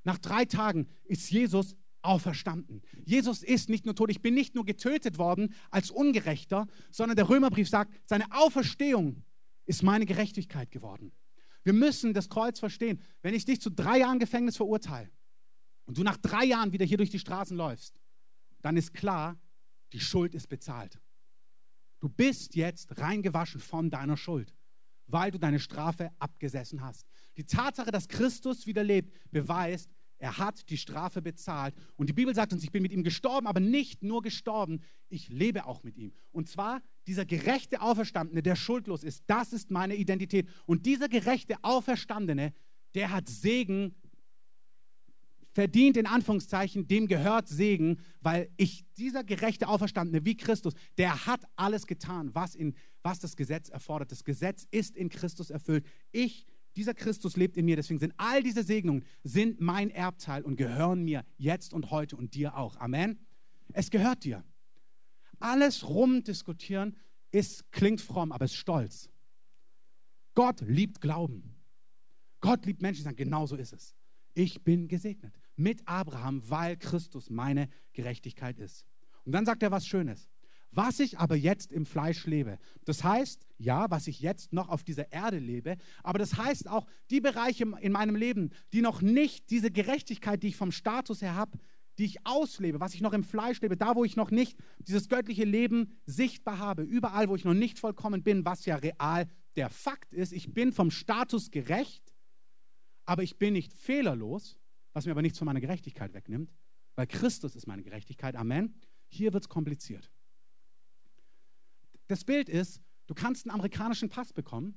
[0.03, 2.81] Nach drei Tagen ist Jesus auferstanden.
[3.05, 7.29] Jesus ist nicht nur tot, ich bin nicht nur getötet worden als Ungerechter, sondern der
[7.29, 9.23] Römerbrief sagt, seine Auferstehung
[9.65, 11.11] ist meine Gerechtigkeit geworden.
[11.63, 13.01] Wir müssen das Kreuz verstehen.
[13.21, 15.11] Wenn ich dich zu drei Jahren Gefängnis verurteile,
[15.89, 17.99] und du nach drei Jahren wieder hier durch die Straßen läufst,
[18.61, 19.41] dann ist klar,
[19.91, 20.99] die Schuld ist bezahlt.
[21.99, 24.53] Du bist jetzt reingewaschen von deiner Schuld,
[25.07, 27.07] weil du deine Strafe abgesessen hast.
[27.37, 31.73] Die Tatsache, dass Christus wieder lebt, beweist, er hat die Strafe bezahlt.
[31.95, 35.29] Und die Bibel sagt uns, ich bin mit ihm gestorben, aber nicht nur gestorben, ich
[35.29, 36.11] lebe auch mit ihm.
[36.31, 40.47] Und zwar dieser gerechte Auferstandene, der schuldlos ist, das ist meine Identität.
[40.65, 42.53] Und dieser gerechte Auferstandene,
[42.93, 43.95] der hat Segen
[45.53, 51.41] verdient in Anführungszeichen, dem gehört Segen, weil ich, dieser gerechte Auferstandene wie Christus, der hat
[51.55, 54.11] alles getan, was, in, was das Gesetz erfordert.
[54.11, 55.85] Das Gesetz ist in Christus erfüllt.
[56.11, 56.45] Ich,
[56.79, 61.03] dieser Christus lebt in mir, deswegen sind all diese Segnungen sind mein Erbteil und gehören
[61.03, 62.77] mir jetzt und heute und dir auch.
[62.77, 63.19] Amen.
[63.73, 64.43] Es gehört dir.
[65.39, 66.95] Alles rumdiskutieren
[67.31, 69.09] ist, klingt fromm, aber ist stolz.
[70.33, 71.55] Gott liebt Glauben.
[72.41, 73.95] Gott liebt Menschen, die sagen, genau so ist es.
[74.33, 78.85] Ich bin gesegnet mit Abraham, weil Christus meine Gerechtigkeit ist.
[79.25, 80.29] Und dann sagt er was Schönes.
[80.71, 84.83] Was ich aber jetzt im Fleisch lebe, das heißt, ja, was ich jetzt noch auf
[84.83, 89.49] dieser Erde lebe, aber das heißt auch, die Bereiche in meinem Leben, die noch nicht
[89.49, 91.57] diese Gerechtigkeit, die ich vom Status her habe,
[91.97, 95.09] die ich auslebe, was ich noch im Fleisch lebe, da wo ich noch nicht dieses
[95.09, 99.69] göttliche Leben sichtbar habe, überall, wo ich noch nicht vollkommen bin, was ja real der
[99.69, 102.15] Fakt ist, ich bin vom Status gerecht,
[103.05, 104.57] aber ich bin nicht fehlerlos,
[104.93, 106.53] was mir aber nichts von meiner Gerechtigkeit wegnimmt,
[106.95, 108.35] weil Christus ist meine Gerechtigkeit.
[108.35, 108.75] Amen.
[109.07, 110.11] Hier wird es kompliziert.
[112.09, 114.73] Das Bild ist, du kannst einen amerikanischen Pass bekommen.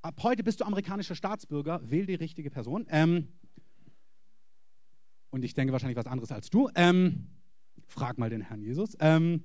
[0.00, 2.86] Ab heute bist du amerikanischer Staatsbürger, wähl die richtige Person.
[2.88, 3.28] Ähm,
[5.28, 6.70] und ich denke wahrscheinlich was anderes als du.
[6.74, 7.28] Ähm,
[7.86, 8.96] frag mal den Herrn Jesus.
[8.98, 9.44] Ähm,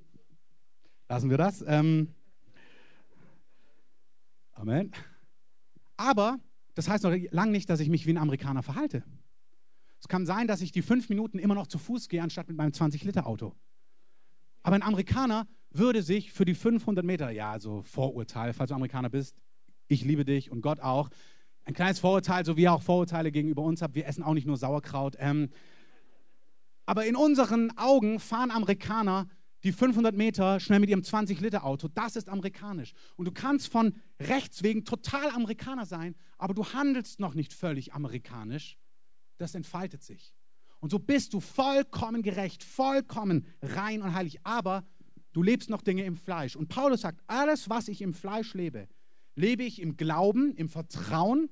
[1.10, 1.62] lassen wir das.
[1.66, 2.14] Ähm,
[4.52, 4.92] Amen.
[5.98, 6.40] Aber
[6.74, 9.04] das heißt noch lange nicht, dass ich mich wie ein Amerikaner verhalte.
[10.00, 12.56] Es kann sein, dass ich die fünf Minuten immer noch zu Fuß gehe, anstatt mit
[12.56, 13.54] meinem 20-Liter-Auto.
[14.62, 19.10] Aber ein Amerikaner würde sich für die 500 Meter, ja, also Vorurteil, falls du Amerikaner
[19.10, 19.36] bist,
[19.88, 21.10] ich liebe dich und Gott auch.
[21.64, 23.94] Ein kleines Vorurteil, so wie ihr auch Vorurteile gegenüber uns habt.
[23.94, 25.16] Wir essen auch nicht nur Sauerkraut.
[25.18, 25.50] Ähm,
[26.86, 29.28] aber in unseren Augen fahren Amerikaner
[29.64, 31.88] die 500 Meter schnell mit ihrem 20-Liter-Auto.
[31.88, 32.92] Das ist amerikanisch.
[33.16, 37.94] Und du kannst von rechts wegen total Amerikaner sein, aber du handelst noch nicht völlig
[37.94, 38.76] amerikanisch,
[39.38, 40.34] das entfaltet sich.
[40.80, 44.40] Und so bist du vollkommen gerecht, vollkommen rein und heilig.
[44.42, 44.84] Aber
[45.32, 46.56] du lebst noch Dinge im Fleisch.
[46.56, 48.88] Und Paulus sagt, alles, was ich im Fleisch lebe,
[49.34, 51.48] lebe ich im Glauben, im Vertrauen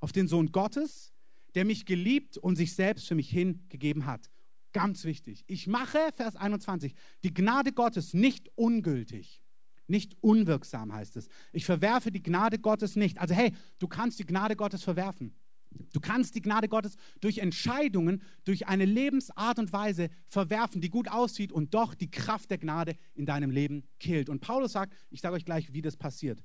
[0.00, 1.12] auf den Sohn Gottes,
[1.54, 4.30] der mich geliebt und sich selbst für mich hingegeben hat.
[4.72, 5.44] Ganz wichtig.
[5.46, 9.42] Ich mache, Vers 21, die Gnade Gottes nicht ungültig.
[9.86, 11.28] Nicht unwirksam heißt es.
[11.52, 13.18] Ich verwerfe die Gnade Gottes nicht.
[13.18, 15.34] Also hey, du kannst die Gnade Gottes verwerfen.
[15.70, 21.08] Du kannst die Gnade Gottes durch Entscheidungen, durch eine Lebensart und Weise verwerfen, die gut
[21.08, 24.28] aussieht und doch die Kraft der Gnade in deinem Leben killt.
[24.28, 26.42] Und Paulus sagt, ich sage euch gleich, wie das passiert.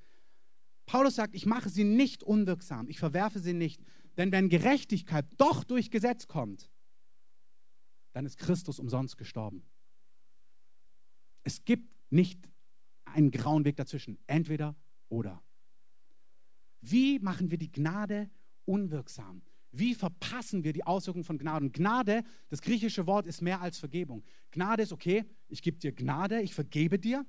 [0.86, 3.82] Paulus sagt, ich mache sie nicht unwirksam, ich verwerfe sie nicht.
[4.18, 6.70] Denn wenn Gerechtigkeit doch durch Gesetz kommt,
[8.12, 9.64] dann ist Christus umsonst gestorben.
[11.44, 12.48] Es gibt nicht
[13.06, 14.76] einen grauen Weg dazwischen, entweder
[15.10, 15.42] oder.
[16.82, 18.30] Wie machen wir die Gnade
[18.66, 19.42] unwirksam?
[19.72, 21.66] Wie verpassen wir die Auswirkungen von Gnade?
[21.66, 24.24] Und Gnade, das griechische Wort ist mehr als Vergebung.
[24.52, 27.26] Gnade ist okay, ich gebe dir Gnade, ich vergebe dir,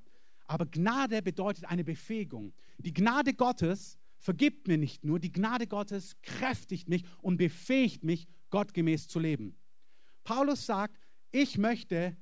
[0.46, 2.52] aber Gnade bedeutet eine Befähigung.
[2.78, 8.26] Die Gnade Gottes vergibt mir nicht nur, die Gnade Gottes kräftigt mich und befähigt mich,
[8.50, 9.56] gottgemäß zu leben.
[10.22, 10.98] Paulus sagt,
[11.32, 12.16] ich möchte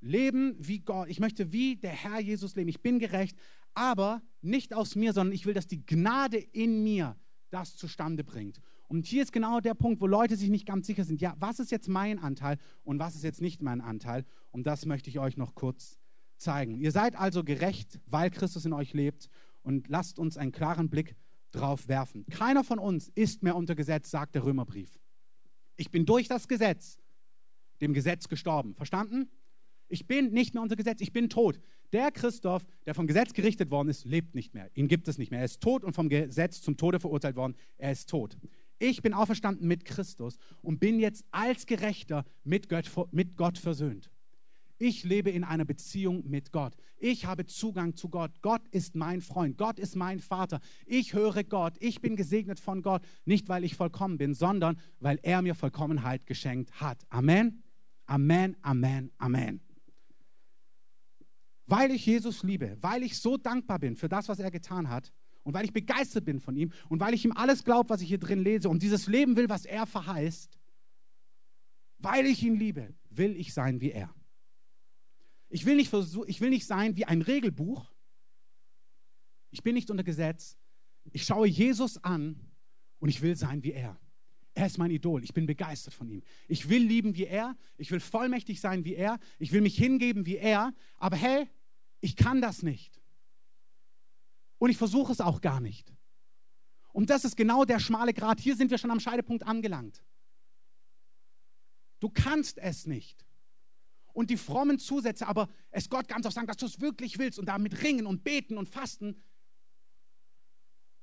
[0.00, 2.68] leben wie Gott, ich möchte wie der Herr Jesus leben.
[2.68, 3.36] Ich bin gerecht,
[3.72, 7.16] aber nicht aus mir, sondern ich will, dass die Gnade in mir
[7.54, 8.60] das zustande bringt.
[8.88, 11.60] Und hier ist genau der Punkt, wo Leute sich nicht ganz sicher sind, ja, was
[11.60, 14.24] ist jetzt mein Anteil und was ist jetzt nicht mein Anteil?
[14.50, 15.98] Und das möchte ich euch noch kurz
[16.36, 16.76] zeigen.
[16.76, 19.28] Ihr seid also gerecht, weil Christus in euch lebt
[19.62, 21.16] und lasst uns einen klaren Blick
[21.52, 22.26] drauf werfen.
[22.26, 24.98] Keiner von uns ist mehr unter Gesetz, sagt der Römerbrief.
[25.76, 26.98] Ich bin durch das Gesetz,
[27.80, 28.74] dem Gesetz gestorben.
[28.74, 29.30] Verstanden?
[29.88, 31.60] Ich bin nicht mehr unter Gesetz, ich bin tot.
[31.92, 34.70] Der Christoph, der vom Gesetz gerichtet worden ist, lebt nicht mehr.
[34.74, 35.40] Ihn gibt es nicht mehr.
[35.40, 37.54] Er ist tot und vom Gesetz zum Tode verurteilt worden.
[37.78, 38.36] Er ist tot.
[38.78, 44.10] Ich bin auferstanden mit Christus und bin jetzt als Gerechter mit Gott, mit Gott versöhnt.
[44.78, 46.74] Ich lebe in einer Beziehung mit Gott.
[46.98, 48.32] Ich habe Zugang zu Gott.
[48.42, 49.56] Gott ist mein Freund.
[49.56, 50.60] Gott ist mein Vater.
[50.84, 51.74] Ich höre Gott.
[51.78, 53.02] Ich bin gesegnet von Gott.
[53.24, 57.06] Nicht, weil ich vollkommen bin, sondern weil er mir Vollkommenheit geschenkt hat.
[57.08, 57.62] Amen.
[58.06, 59.60] Amen, Amen, Amen.
[61.66, 65.12] Weil ich Jesus liebe, weil ich so dankbar bin für das, was er getan hat
[65.42, 68.08] und weil ich begeistert bin von ihm und weil ich ihm alles glaube, was ich
[68.08, 70.58] hier drin lese und dieses Leben will, was er verheißt,
[71.98, 74.14] weil ich ihn liebe, will ich sein wie er.
[75.48, 75.92] Ich will nicht,
[76.26, 77.90] ich will nicht sein wie ein Regelbuch.
[79.50, 80.58] Ich bin nicht unter Gesetz.
[81.12, 82.40] Ich schaue Jesus an
[82.98, 83.98] und ich will sein wie er.
[84.54, 85.24] Er ist mein Idol.
[85.24, 86.22] Ich bin begeistert von ihm.
[86.46, 87.56] Ich will lieben wie er.
[87.76, 89.18] Ich will vollmächtig sein wie er.
[89.38, 90.72] Ich will mich hingeben wie er.
[90.98, 91.48] Aber hey,
[92.00, 93.00] ich kann das nicht.
[94.58, 95.92] Und ich versuche es auch gar nicht.
[96.92, 98.38] Und das ist genau der schmale Grat.
[98.38, 100.04] Hier sind wir schon am Scheidepunkt angelangt.
[101.98, 103.26] Du kannst es nicht.
[104.12, 107.40] Und die frommen Zusätze, aber es Gott ganz auch sagen, dass du es wirklich willst
[107.40, 109.20] und damit ringen und beten und fasten,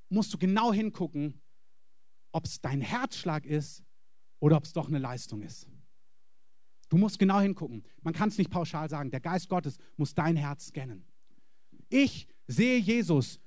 [0.07, 1.41] musst du genau hingucken,
[2.31, 3.83] ob es dein Herzschlag ist
[4.39, 5.67] oder ob es doch eine Leistung ist.
[6.89, 7.83] Du musst genau hingucken.
[8.01, 9.11] Man kann es nicht pauschal sagen.
[9.11, 11.05] Der Geist Gottes muss dein Herz scannen.
[11.89, 13.39] Ich sehe Jesus,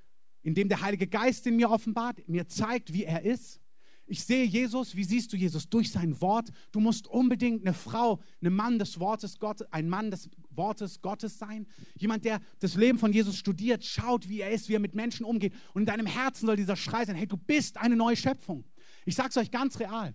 [0.42, 3.60] indem der Heilige Geist in mir offenbart, mir zeigt, wie er ist.
[4.06, 5.68] Ich sehe Jesus, wie siehst du Jesus?
[5.68, 6.50] Durch sein Wort.
[6.72, 11.38] Du musst unbedingt eine Frau, ein Mann des Wortes Gottes, ein Mann des Wortes Gottes
[11.38, 11.66] sein.
[11.96, 15.24] Jemand, der das Leben von Jesus studiert, schaut, wie er ist, wie er mit Menschen
[15.24, 15.54] umgeht.
[15.72, 18.64] Und in deinem Herzen soll dieser Schrei sein, hey, du bist eine neue Schöpfung.
[19.04, 20.14] Ich sage es euch ganz real.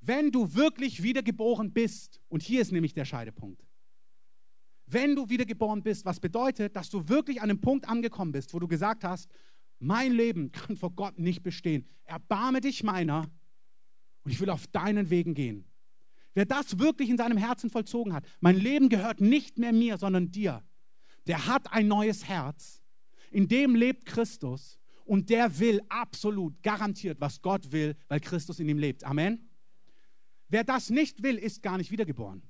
[0.00, 3.64] Wenn du wirklich wiedergeboren bist, und hier ist nämlich der Scheidepunkt,
[4.86, 8.58] wenn du wiedergeboren bist, was bedeutet, dass du wirklich an einem Punkt angekommen bist, wo
[8.58, 9.30] du gesagt hast,
[9.78, 11.86] mein Leben kann vor Gott nicht bestehen.
[12.04, 13.30] Erbarme dich meiner
[14.24, 15.64] und ich will auf deinen Wegen gehen.
[16.34, 20.30] Wer das wirklich in seinem Herzen vollzogen hat, mein Leben gehört nicht mehr mir, sondern
[20.30, 20.62] dir,
[21.26, 22.82] der hat ein neues Herz,
[23.30, 24.80] in dem lebt Christus
[25.12, 29.04] und der will absolut garantiert, was Gott will, weil Christus in ihm lebt.
[29.04, 29.46] Amen.
[30.48, 32.42] Wer das nicht will, ist gar nicht wiedergeboren.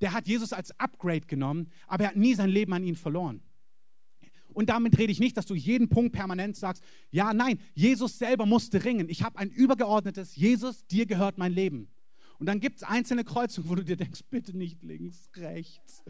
[0.00, 3.42] Der hat Jesus als Upgrade genommen, aber er hat nie sein Leben an ihn verloren.
[4.52, 8.46] Und damit rede ich nicht, dass du jeden Punkt permanent sagst, ja, nein, Jesus selber
[8.46, 9.08] musste ringen.
[9.08, 11.88] Ich habe ein übergeordnetes, Jesus, dir gehört mein Leben.
[12.38, 16.04] Und dann gibt es einzelne Kreuzungen, wo du dir denkst, bitte nicht links, rechts.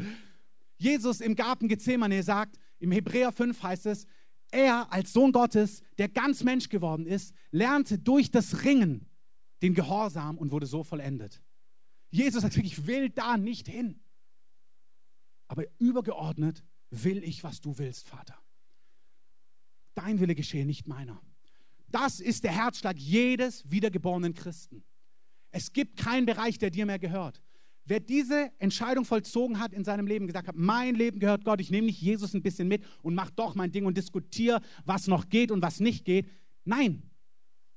[0.77, 4.07] Jesus im Garten Gethsemane sagt, im Hebräer 5 heißt es,
[4.53, 9.09] er als Sohn Gottes, der ganz Mensch geworden ist, lernte durch das Ringen
[9.63, 11.43] den Gehorsam und wurde so vollendet.
[12.11, 14.01] Jesus sagt ich will da nicht hin.
[15.49, 18.39] Aber übergeordnet will ich, was du willst, Vater.
[19.95, 21.21] Dein Wille geschehe, nicht meiner.
[21.89, 24.85] Das ist der Herzschlag jedes wiedergeborenen Christen.
[25.51, 27.43] Es gibt keinen Bereich, der dir mehr gehört.
[27.85, 31.71] Wer diese Entscheidung vollzogen hat in seinem Leben, gesagt hat, mein Leben gehört Gott, ich
[31.71, 35.29] nehme nicht Jesus ein bisschen mit und mache doch mein Ding und diskutiere, was noch
[35.29, 36.29] geht und was nicht geht.
[36.65, 37.03] Nein,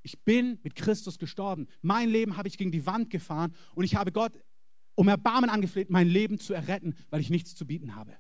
[0.04, 1.68] ich bin mit Christus gestorben.
[1.82, 4.34] Mein Leben habe ich gegen die Wand gefahren und ich habe Gott
[4.96, 8.14] um Erbarmen angefleht, mein Leben zu erretten, weil ich nichts zu bieten habe.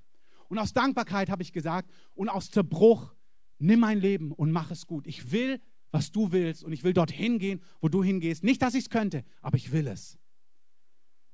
[0.50, 3.16] Und aus Dankbarkeit habe ich gesagt und aus Zerbruch,
[3.58, 5.08] nimm mein Leben und mach es gut.
[5.08, 8.44] Ich will, was du willst und ich will dorthin gehen, wo du hingehst.
[8.44, 10.20] Nicht, dass ich es könnte, aber ich will es.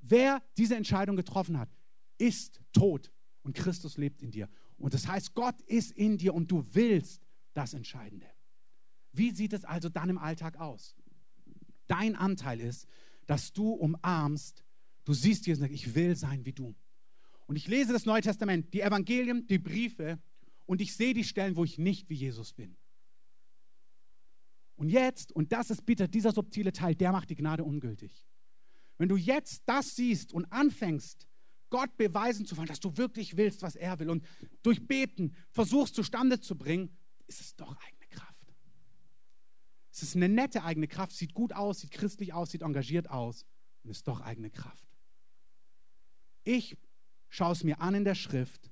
[0.02, 1.70] Wer diese Entscheidung getroffen hat,
[2.18, 3.12] ist tot
[3.44, 4.50] und Christus lebt in dir.
[4.78, 7.22] Und das heißt, Gott ist in dir und du willst
[7.54, 8.28] das Entscheidende.
[9.14, 10.96] Wie sieht es also dann im Alltag aus?
[11.88, 12.88] Dein Anteil ist,
[13.28, 14.64] dass du umarmst,
[15.04, 16.76] du siehst Jesus und sagst, ich will sein wie du.
[17.48, 20.20] Und ich lese das Neue Testament, die Evangelien, die Briefe
[20.66, 22.78] und ich sehe die Stellen, wo ich nicht wie Jesus bin.
[24.76, 28.26] Und jetzt, und das ist bitter, dieser subtile Teil, der macht die Gnade ungültig.
[29.02, 31.28] Wenn du jetzt das siehst und anfängst,
[31.72, 34.24] Gott beweisen zu wollen, dass du wirklich willst, was er will und
[34.62, 38.54] durch Beten versuchst zustande zu bringen, ist es doch eigene Kraft.
[39.92, 43.48] Es ist eine nette eigene Kraft, sieht gut aus, sieht christlich aus, sieht engagiert aus
[43.82, 44.88] und ist doch eigene Kraft.
[46.44, 46.78] Ich
[47.28, 48.72] schaue es mir an in der Schrift.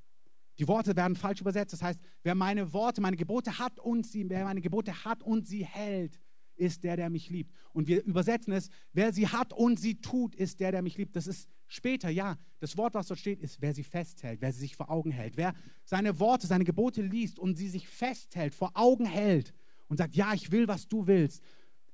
[0.60, 1.74] Die Worte werden falsch übersetzt.
[1.74, 5.48] Das heißt, wer meine Worte, meine Gebote hat und sie, wer meine Gebote hat und
[5.48, 6.20] sie hält,
[6.60, 7.54] ist der, der mich liebt.
[7.74, 11.15] Und wir übersetzen es, wer sie hat und sie tut, ist der, der mich liebt.
[11.15, 12.38] Das ist später, ja.
[12.60, 15.38] Das Wort, was dort steht, ist, wer sie festhält, wer sie sich vor Augen hält.
[15.38, 15.54] Wer
[15.86, 19.54] seine Worte, seine Gebote liest und sie sich festhält, vor Augen hält
[19.88, 21.41] und sagt, ja, ich will, was du willst.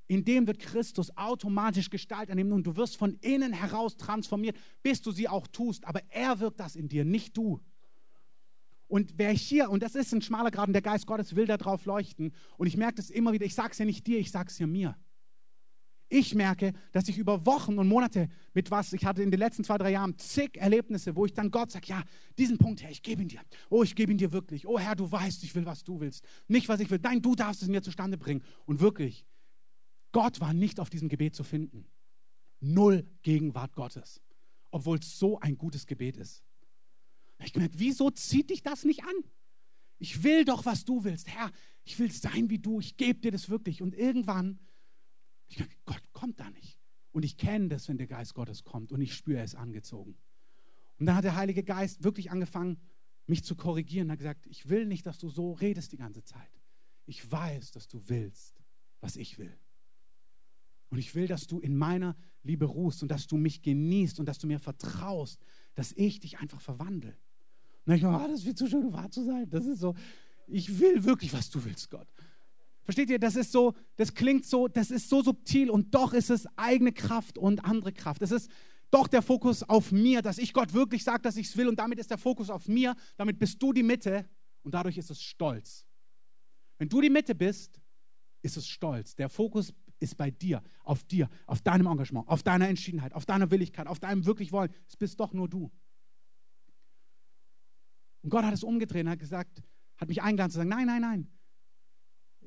[0.08, 5.01] In dem wird Christus automatisch Gestalt annehmen und du wirst von innen heraus transformiert, bis
[5.01, 5.86] du sie auch tust.
[5.86, 7.60] Aber er wirkt das in dir, nicht du.
[8.88, 11.58] Und wer hier, und das ist ein schmaler Grad, und der Geist Gottes will da
[11.58, 12.34] drauf leuchten.
[12.58, 14.60] Und ich merke das immer wieder, ich sage es ja nicht dir, ich sage es
[14.60, 14.95] ja mir.
[16.08, 19.63] Ich merke, dass ich über Wochen und Monate mit was, ich hatte in den letzten
[19.63, 22.04] zwei, drei Jahren zig Erlebnisse, wo ich dann Gott sage, ja,
[22.38, 23.41] diesen Punkt, Herr, ich gebe ihn dir.
[23.69, 24.67] Oh, ich gebe ihn dir wirklich.
[24.67, 26.24] Oh, Herr, du weißt, ich will, was du willst.
[26.48, 27.00] Nicht, was ich will.
[27.02, 28.43] Nein, du darfst es mir zustande bringen.
[28.65, 29.26] Und wirklich,
[30.12, 31.88] Gott war nicht auf diesem Gebet zu finden.
[32.60, 34.21] Null Gegenwart Gottes.
[34.69, 36.44] Obwohl es so ein gutes Gebet ist.
[37.43, 39.15] Ich gemerkt, wieso zieht dich das nicht an?
[39.98, 41.28] Ich will doch, was du willst.
[41.28, 41.52] Herr,
[41.84, 42.80] ich will sein wie du.
[42.80, 43.82] Ich gebe dir das wirklich.
[43.82, 44.60] Und irgendwann,
[45.48, 46.80] ich gemerkt, Gott kommt da nicht.
[47.12, 50.17] Und ich kenne das, wenn der Geist Gottes kommt und ich spüre, es angezogen.
[50.98, 52.78] Und dann hat der Heilige Geist wirklich angefangen,
[53.28, 54.10] mich zu korrigieren.
[54.10, 56.62] Er hat gesagt, ich will nicht, dass du so redest die ganze Zeit.
[57.06, 58.62] Ich weiß, dass du willst,
[59.00, 59.58] was ich will.
[60.89, 64.26] Und ich will, dass du in meiner Liebe ruhst und dass du mich genießt und
[64.28, 65.43] dass du mir vertraust,
[65.74, 67.17] dass ich dich einfach verwandle.
[67.86, 69.50] Und ich denke, oh, das wird so schön, wahr zu sein.
[69.50, 69.93] Das ist so,
[70.48, 72.08] ich will wirklich, was du willst, Gott.
[72.84, 76.30] Versteht ihr, das ist so, das klingt so, das ist so subtil und doch ist
[76.30, 78.21] es eigene Kraft und andere Kraft.
[78.21, 78.50] Es ist
[78.91, 81.80] doch der Fokus auf mir, dass ich Gott wirklich sage, dass ich es will und
[81.80, 84.30] damit ist der Fokus auf mir, damit bist du die Mitte
[84.62, 85.86] und dadurch ist es Stolz.
[86.78, 87.82] Wenn du die Mitte bist,
[88.43, 89.15] ist es Stolz.
[89.15, 93.50] Der Fokus ist bei dir, auf dir, auf deinem Engagement, auf deiner Entschiedenheit, auf deiner
[93.50, 94.71] Willigkeit, auf deinem wirklich Wollen.
[94.88, 95.71] Es bist doch nur du.
[98.26, 99.62] Und Gott hat es umgedreht und hat gesagt,
[99.98, 101.28] hat mich eingeladen zu sagen, nein, nein, nein.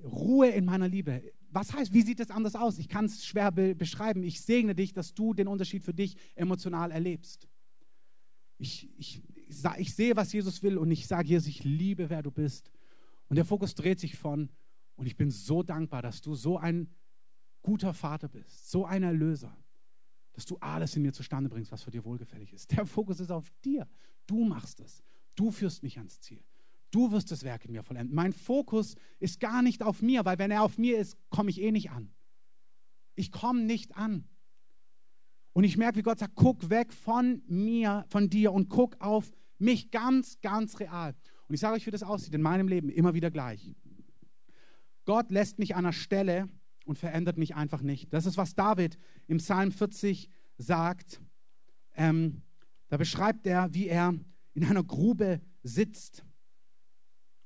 [0.02, 1.22] Ruhe in meiner Liebe.
[1.50, 2.80] Was heißt, wie sieht es anders aus?
[2.80, 4.24] Ich kann es schwer be beschreiben.
[4.24, 7.48] Ich segne dich, dass du den Unterschied für dich emotional erlebst.
[8.58, 9.22] Ich, ich,
[9.76, 12.72] ich sehe, was Jesus will und ich sage Jesus, ich liebe, wer du bist.
[13.28, 14.50] Und der Fokus dreht sich von,
[14.96, 16.92] und ich bin so dankbar, dass du so ein
[17.62, 19.56] guter Vater bist, so ein Erlöser,
[20.32, 22.72] dass du alles in mir zustande bringst, was für dir wohlgefällig ist.
[22.72, 23.86] Der Fokus ist auf dir.
[24.26, 25.04] Du machst es.
[25.38, 26.42] Du führst mich ans Ziel.
[26.90, 28.14] Du wirst das Werk in mir vollenden.
[28.14, 31.60] Mein Fokus ist gar nicht auf mir, weil wenn er auf mir ist, komme ich
[31.60, 32.10] eh nicht an.
[33.14, 34.28] Ich komme nicht an.
[35.52, 39.30] Und ich merke, wie Gott sagt, guck weg von mir, von dir und guck auf
[39.58, 41.14] mich ganz, ganz real.
[41.46, 43.76] Und ich sage euch, wie das aussieht in meinem Leben, immer wieder gleich.
[45.04, 46.48] Gott lässt mich an einer Stelle
[46.84, 48.12] und verändert mich einfach nicht.
[48.12, 48.98] Das ist, was David
[49.28, 51.20] im Psalm 40 sagt.
[51.94, 52.42] Ähm,
[52.88, 54.18] da beschreibt er, wie er
[54.58, 56.24] in einer Grube sitzt.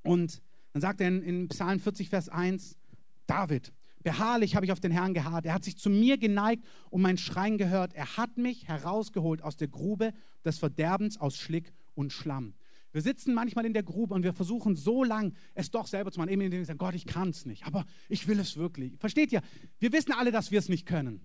[0.02, 2.78] Und dann sagt er in, in Psalm 40, Vers 1,
[3.26, 5.44] David, beharrlich habe ich auf den Herrn geharrt.
[5.44, 7.92] Er hat sich zu mir geneigt und mein Schreien gehört.
[7.92, 12.54] Er hat mich herausgeholt aus der Grube des Verderbens, aus Schlick und Schlamm.
[12.92, 16.18] Wir sitzen manchmal in der Grube und wir versuchen so lang, es doch selber zu
[16.18, 18.96] machen, eben indem wir sagen, Gott, ich kann es nicht, aber ich will es wirklich.
[18.98, 19.42] Versteht ihr?
[19.78, 21.20] Wir wissen alle, dass wir es nicht können.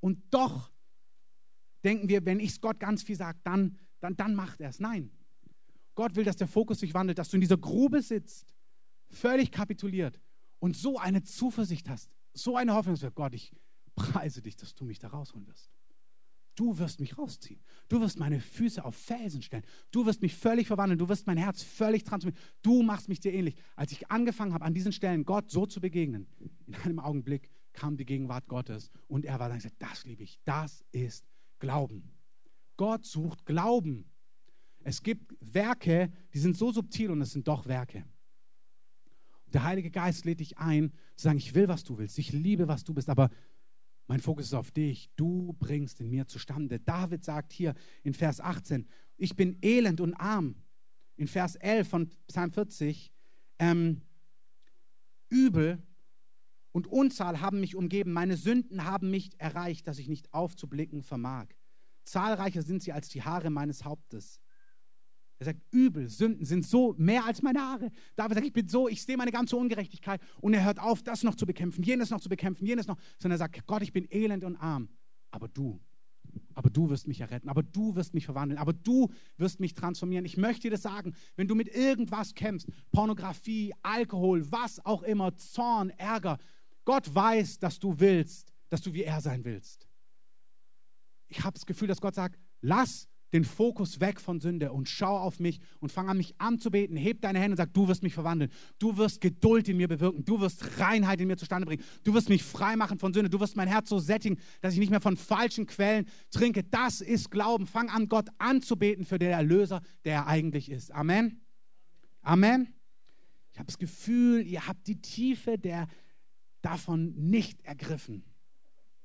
[0.00, 0.70] Und doch
[1.84, 4.80] denken wir, wenn ich es Gott ganz viel sage, dann, dann, dann macht er es.
[4.80, 5.10] Nein.
[5.94, 8.54] Gott will, dass der Fokus sich wandelt, dass du in dieser Grube sitzt,
[9.08, 10.20] völlig kapituliert
[10.58, 13.54] und so eine Zuversicht hast, so eine Hoffnung, dass Gott, ich
[13.94, 15.70] preise dich, dass du mich da rausholen wirst.
[16.54, 17.60] Du wirst mich rausziehen.
[17.88, 19.64] Du wirst meine Füße auf Felsen stellen.
[19.90, 20.98] Du wirst mich völlig verwandeln.
[20.98, 22.42] Du wirst mein Herz völlig transformieren.
[22.60, 23.56] Du machst mich dir ähnlich.
[23.76, 26.26] Als ich angefangen habe, an diesen Stellen Gott so zu begegnen,
[26.66, 30.38] in einem Augenblick kam die Gegenwart Gottes und er war dann gesagt, das liebe ich.
[30.44, 31.24] Das ist
[31.60, 32.19] Glauben.
[32.80, 34.10] Gott sucht Glauben.
[34.82, 38.06] Es gibt Werke, die sind so subtil und es sind doch Werke.
[39.52, 42.68] Der Heilige Geist lädt dich ein, zu sagen, ich will, was du willst, ich liebe,
[42.68, 43.28] was du bist, aber
[44.06, 45.10] mein Fokus ist auf dich.
[45.16, 46.80] Du bringst in mir zustande.
[46.80, 50.54] David sagt hier in Vers 18, ich bin elend und arm.
[51.16, 53.12] In Vers 11 von Psalm 40,
[53.58, 54.00] ähm,
[55.28, 55.82] übel
[56.72, 58.14] und Unzahl haben mich umgeben.
[58.14, 61.48] Meine Sünden haben mich erreicht, dass ich nicht aufzublicken vermag.
[62.10, 64.40] Zahlreicher sind sie als die Haare meines Hauptes.
[65.38, 67.90] Er sagt, übel, Sünden sind so mehr als meine Haare.
[68.14, 71.22] David sagt, ich bin so, ich sehe meine ganze Ungerechtigkeit und er hört auf, das
[71.22, 74.06] noch zu bekämpfen, jenes noch zu bekämpfen, jenes noch, sondern er sagt, Gott, ich bin
[74.10, 74.90] elend und arm,
[75.30, 75.80] aber du,
[76.52, 79.08] aber du wirst mich erretten, aber du wirst mich verwandeln, aber du
[79.38, 80.26] wirst mich transformieren.
[80.26, 85.34] Ich möchte dir das sagen, wenn du mit irgendwas kämpfst, Pornografie, Alkohol, was auch immer,
[85.36, 86.36] Zorn, Ärger,
[86.84, 89.89] Gott weiß, dass du willst, dass du wie er sein willst.
[91.30, 95.16] Ich habe das Gefühl, dass Gott sagt, lass den Fokus weg von Sünde und schau
[95.16, 96.96] auf mich und fang an, mich anzubeten.
[96.96, 98.50] Heb deine Hände und sag, du wirst mich verwandeln.
[98.78, 100.24] Du wirst Geduld in mir bewirken.
[100.24, 101.82] Du wirst Reinheit in mir zustande bringen.
[102.02, 103.30] Du wirst mich frei machen von Sünde.
[103.30, 106.64] Du wirst mein Herz so sättigen, dass ich nicht mehr von falschen Quellen trinke.
[106.64, 107.66] Das ist Glauben.
[107.66, 110.92] Fang an, Gott anzubeten für den Erlöser, der er eigentlich ist.
[110.92, 111.40] Amen.
[112.22, 112.74] Amen.
[113.52, 115.86] Ich habe das Gefühl, ihr habt die Tiefe der
[116.62, 118.24] davon nicht ergriffen.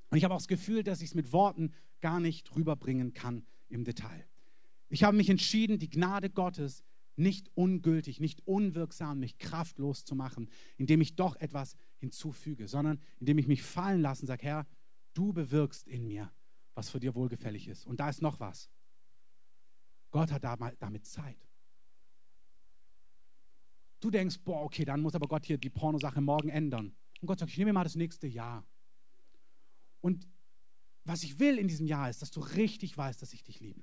[0.09, 3.45] Und ich habe auch das Gefühl, dass ich es mit Worten gar nicht rüberbringen kann
[3.69, 4.25] im Detail.
[4.89, 6.83] Ich habe mich entschieden, die Gnade Gottes
[7.15, 13.37] nicht ungültig, nicht unwirksam, mich kraftlos zu machen, indem ich doch etwas hinzufüge, sondern indem
[13.37, 14.67] ich mich fallen lasse und sage, Herr,
[15.13, 16.31] du bewirkst in mir,
[16.73, 17.85] was für dir wohlgefällig ist.
[17.85, 18.69] Und da ist noch was.
[20.11, 21.47] Gott hat damit Zeit.
[23.99, 26.95] Du denkst, boah, okay, dann muss aber Gott hier die Pornosache morgen ändern.
[27.21, 28.65] Und Gott sagt, ich nehme mal das nächste Jahr.
[30.05, 30.27] Und
[31.03, 33.81] was ich will in diesem Jahr ist, dass du richtig weißt, dass ich dich liebe.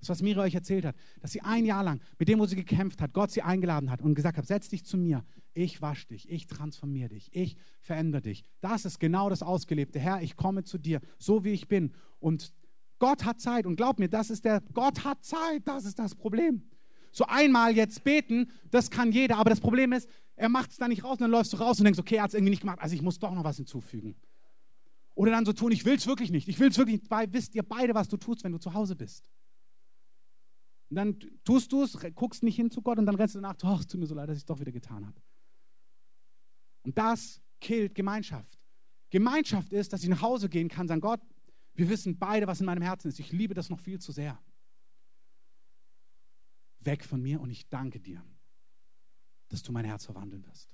[0.00, 2.56] Das, was Mira euch erzählt hat, dass sie ein Jahr lang mit dem, wo sie
[2.56, 6.08] gekämpft hat, Gott sie eingeladen hat und gesagt hat, setz dich zu mir, ich wasche
[6.08, 8.42] dich, ich transformiere dich, ich verändere dich.
[8.60, 10.00] Das ist genau das Ausgelebte.
[10.00, 11.92] Herr, ich komme zu dir, so wie ich bin.
[12.18, 12.52] Und
[12.98, 16.16] Gott hat Zeit und glaub mir, das ist der, Gott hat Zeit, das ist das
[16.16, 16.64] Problem.
[17.12, 20.88] So einmal jetzt beten, das kann jeder, aber das Problem ist, er macht es dann
[20.88, 22.62] nicht raus und dann läufst du raus und denkst, okay, er hat es irgendwie nicht
[22.62, 24.16] gemacht, also ich muss doch noch was hinzufügen.
[25.14, 26.48] Oder dann so tun, ich will es wirklich nicht.
[26.48, 27.10] Ich will es wirklich nicht.
[27.10, 29.30] Weil wisst ihr beide, was du tust, wenn du zu Hause bist.
[30.90, 33.56] Und dann tust du es, guckst nicht hin zu Gott und dann rennst du nach,
[33.62, 35.20] oh, es tut mir so leid, dass ich es doch wieder getan habe.
[36.82, 38.58] Und das killt Gemeinschaft.
[39.10, 41.20] Gemeinschaft ist, dass ich nach Hause gehen kann, sagen, Gott,
[41.74, 43.18] wir wissen beide, was in meinem Herzen ist.
[43.18, 44.40] Ich liebe das noch viel zu sehr.
[46.80, 48.24] Weg von mir und ich danke dir,
[49.48, 50.70] dass du mein Herz verwandeln wirst.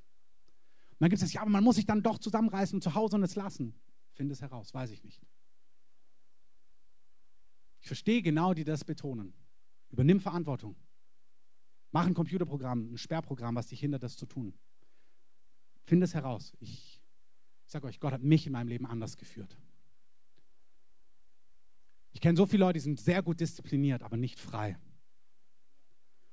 [0.91, 2.95] Und dann gibt es das, ja, aber man muss sich dann doch zusammenreißen und zu
[2.95, 3.75] Hause und es lassen.
[4.13, 5.21] Finde es heraus, weiß ich nicht.
[7.81, 9.33] Ich verstehe genau, die das betonen.
[9.91, 10.77] Übernimm Verantwortung.
[11.93, 14.55] Mach ein Computerprogramm, ein Sperrprogramm, was dich hindert, das zu tun.
[15.85, 16.53] Finde es heraus.
[16.61, 17.01] Ich,
[17.67, 19.57] ich sage euch, Gott hat mich in meinem Leben anders geführt.
[22.13, 24.79] Ich kenne so viele Leute, die sind sehr gut diszipliniert, aber nicht frei.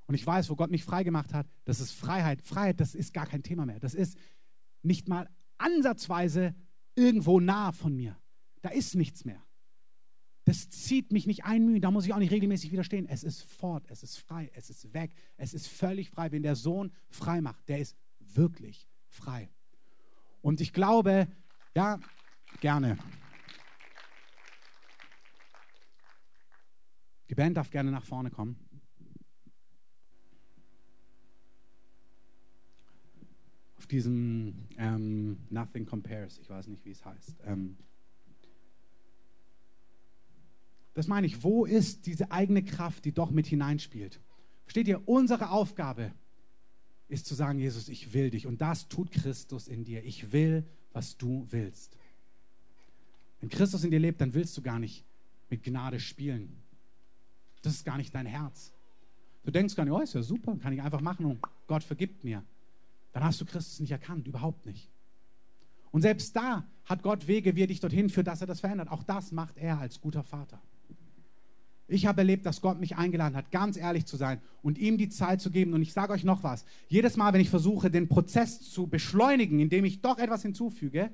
[0.07, 2.41] Und ich weiß, wo Gott mich frei gemacht hat, das ist Freiheit.
[2.41, 3.79] Freiheit, das ist gar kein Thema mehr.
[3.79, 4.17] Das ist
[4.81, 6.55] nicht mal ansatzweise
[6.97, 8.17] irgendwo nah von mir.
[8.61, 9.41] Da ist nichts mehr.
[10.43, 13.05] Das zieht mich nicht einmühen, da muss ich auch nicht regelmäßig widerstehen.
[13.05, 16.31] Es ist fort, es ist frei, es ist weg, es ist völlig frei.
[16.31, 19.49] Wenn der Sohn frei macht, der ist wirklich frei.
[20.41, 21.27] Und ich glaube,
[21.75, 21.99] ja,
[22.61, 22.97] gerne.
[27.29, 28.66] Die Band darf gerne nach vorne kommen.
[33.91, 37.37] Diesem ähm, Nothing Compares, ich weiß nicht, wie es heißt.
[37.45, 37.77] Ähm,
[40.93, 44.19] das meine ich, wo ist diese eigene Kraft, die doch mit hineinspielt?
[44.63, 46.11] Versteht ihr, unsere Aufgabe
[47.07, 48.47] ist zu sagen, Jesus, ich will dich.
[48.47, 50.03] Und das tut Christus in dir.
[50.03, 51.97] Ich will, was du willst.
[53.39, 55.05] Wenn Christus in dir lebt, dann willst du gar nicht
[55.49, 56.61] mit Gnade spielen.
[57.61, 58.73] Das ist gar nicht dein Herz.
[59.43, 62.23] Du denkst gar nicht, oh, ist ja super, kann ich einfach machen und Gott vergibt
[62.23, 62.43] mir
[63.17, 64.91] dann hast du Christus nicht erkannt, überhaupt nicht.
[65.89, 68.89] Und selbst da hat Gott Wege, wie er dich dorthin führt, dass er das verändert.
[68.89, 70.61] Auch das macht er als guter Vater.
[71.87, 75.09] Ich habe erlebt, dass Gott mich eingeladen hat, ganz ehrlich zu sein und ihm die
[75.09, 75.73] Zeit zu geben.
[75.73, 76.63] Und ich sage euch noch was.
[76.89, 81.09] Jedes Mal, wenn ich versuche, den Prozess zu beschleunigen, indem ich doch etwas hinzufüge,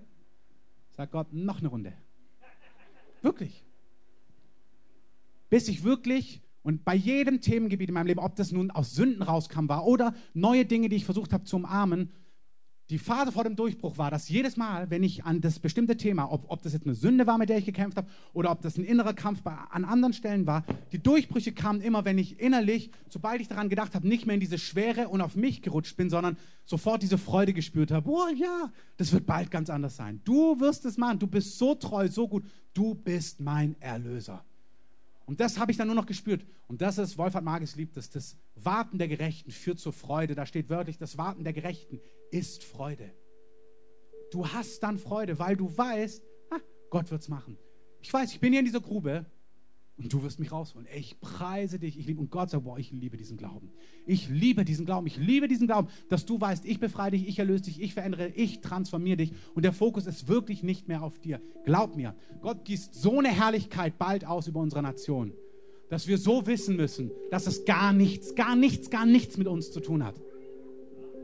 [0.91, 1.93] sagt Gott, noch eine Runde.
[3.22, 3.64] Wirklich.
[5.49, 9.22] Bis ich wirklich und bei jedem Themengebiet in meinem Leben, ob das nun aus Sünden
[9.22, 12.09] rauskam war oder neue Dinge, die ich versucht habe zu umarmen,
[12.89, 16.32] die Phase vor dem Durchbruch war, dass jedes Mal, wenn ich an das bestimmte Thema,
[16.32, 18.78] ob, ob das jetzt eine Sünde war, mit der ich gekämpft habe, oder ob das
[18.78, 22.91] ein innerer Kampf bei, an anderen Stellen war, die Durchbrüche kamen immer, wenn ich innerlich,
[23.09, 26.09] sobald ich daran gedacht habe, nicht mehr in diese Schwere und auf mich gerutscht bin,
[26.09, 28.09] sondern sofort diese Freude gespürt habe.
[28.09, 30.22] Oh ja, das wird bald ganz anders sein.
[30.26, 31.20] Du wirst es machen.
[31.20, 32.43] Du bist so treu, so gut.
[32.74, 34.43] Du bist mein Erlöser.
[35.26, 36.45] Und das habe ich dann nur noch gespürt.
[36.67, 40.36] Und das ist, Wolfhard Magis liebt es, das Warten der Gerechten führt zur Freude.
[40.36, 41.99] Da steht wörtlich, das Warten der Gerechten
[42.32, 43.13] ist Freude.
[44.32, 46.59] Du hast dann Freude, weil du weißt, ah,
[46.89, 47.57] Gott wird es machen.
[48.01, 49.26] Ich weiß, ich bin hier in dieser Grube
[49.98, 50.88] und du wirst mich rausholen.
[50.96, 52.00] Ich preise dich.
[52.00, 53.70] Ich liebe, und Gott sagt, boah, ich liebe diesen Glauben.
[54.08, 55.06] Ich liebe diesen Glauben.
[55.06, 58.30] Ich liebe diesen Glauben, dass du weißt, ich befreie dich, ich erlöse dich, ich verändere,
[58.30, 59.34] ich transformiere dich.
[59.54, 61.39] Und der Fokus ist wirklich nicht mehr auf dir.
[61.64, 65.32] Glaub mir, Gott gießt so eine Herrlichkeit bald aus über unsere Nation,
[65.89, 69.72] dass wir so wissen müssen, dass es gar nichts, gar nichts, gar nichts mit uns
[69.72, 70.16] zu tun hat.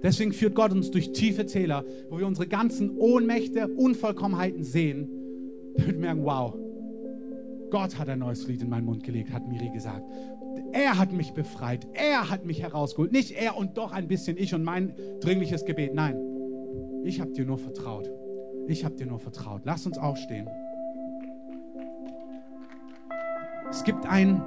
[0.04, 5.10] Deswegen führt Gott uns durch tiefe Täler, wo wir unsere ganzen Ohnmächte, Unvollkommenheiten sehen,
[5.76, 6.56] damit wir merken, wow,
[7.72, 10.04] Gott hat ein neues Lied in meinen Mund gelegt, hat Miri gesagt.
[10.72, 11.88] Er hat mich befreit.
[11.94, 13.12] Er hat mich herausgeholt.
[13.12, 15.94] Nicht er und doch ein bisschen ich und mein dringliches Gebet.
[15.94, 16.18] Nein,
[17.04, 18.10] ich habe dir nur vertraut.
[18.68, 19.62] Ich habe dir nur vertraut.
[19.66, 20.48] Lass uns aufstehen.
[23.70, 24.42] Es gibt ein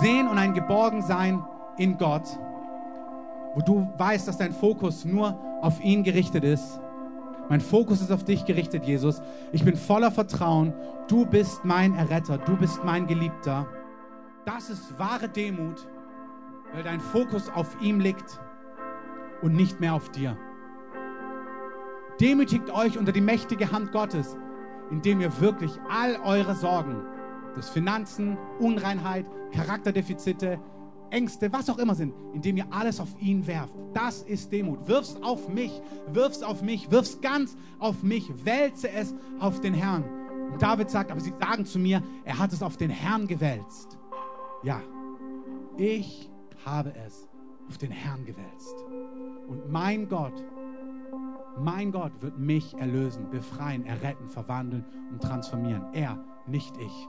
[0.00, 1.42] Sehen und ein Geborgensein
[1.78, 2.38] in Gott,
[3.54, 6.80] wo du weißt, dass dein Fokus nur auf ihn gerichtet ist
[7.48, 9.22] mein Fokus ist auf dich gerichtet, Jesus.
[9.52, 10.74] Ich bin voller Vertrauen.
[11.08, 12.38] Du bist mein Erretter.
[12.38, 13.66] Du bist mein Geliebter.
[14.44, 15.88] Das ist wahre Demut,
[16.72, 18.38] weil dein Fokus auf ihm liegt
[19.42, 20.36] und nicht mehr auf dir.
[22.20, 24.36] Demütigt euch unter die mächtige Hand Gottes,
[24.90, 27.02] indem ihr wirklich all eure Sorgen,
[27.54, 30.58] das Finanzen, Unreinheit, Charakterdefizite,
[31.10, 33.74] Ängste, was auch immer sind, indem ihr alles auf ihn werft.
[33.94, 34.86] Das ist Demut.
[34.86, 35.72] Wirf's auf mich,
[36.12, 40.04] wirf's auf mich, wirf's ganz auf mich, wälze es auf den Herrn.
[40.52, 43.98] Und David sagt, aber sie sagen zu mir, er hat es auf den Herrn gewälzt.
[44.62, 44.80] Ja,
[45.76, 46.30] ich
[46.64, 47.28] habe es
[47.68, 48.74] auf den Herrn gewälzt.
[49.46, 50.44] Und mein Gott,
[51.58, 55.84] mein Gott wird mich erlösen, befreien, erretten, verwandeln und transformieren.
[55.92, 57.08] Er, nicht ich.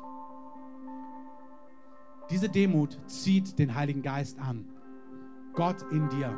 [2.29, 4.65] Diese Demut zieht den Heiligen Geist an.
[5.53, 6.31] Gott in dir.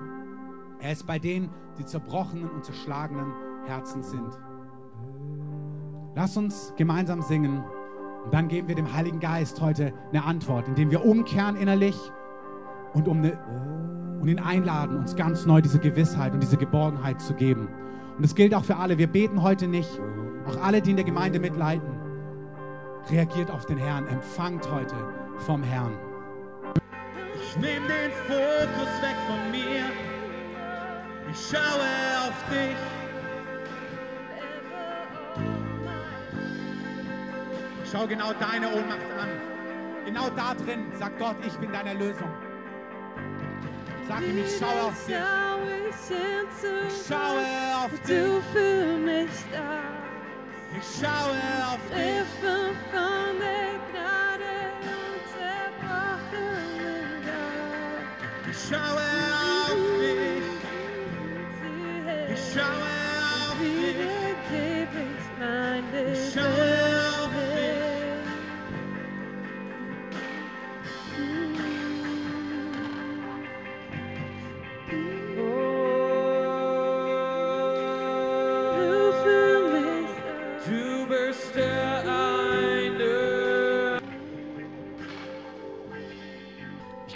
[0.80, 3.34] Er ist bei denen, die zerbrochenen und zerschlagenen
[3.66, 4.40] Herzen sind.
[6.16, 7.62] Lass uns gemeinsam singen
[8.24, 11.98] und dann geben wir dem Heiligen Geist heute eine Antwort, indem wir umkehren innerlich
[12.94, 13.38] und, um eine,
[14.22, 17.68] und ihn einladen, uns ganz neu diese Gewissheit und diese Geborgenheit zu geben.
[18.18, 18.98] Und es gilt auch für alle.
[18.98, 19.90] Wir beten heute nicht,
[20.48, 22.00] auch alle, die in der Gemeinde mitleiden.
[23.10, 24.96] Reagiert auf den Herrn, empfangt heute
[25.42, 25.98] vom Herrn.
[27.36, 29.84] Ich nehme den Fokus weg von mir.
[31.32, 31.88] Ich schaue
[32.28, 32.78] auf dich.
[37.84, 39.30] Ich schaue genau deine Ohnmacht an.
[40.06, 42.32] Genau da drin sagt Gott, ich bin deine Lösung.
[44.08, 45.16] Sag ihm, ich schaue auf dich.
[46.88, 48.18] Ich schaue auf dich.
[48.18, 49.80] Du für mich da.
[50.78, 52.12] Ich schaue auf dich.
[58.72, 59.11] Geist.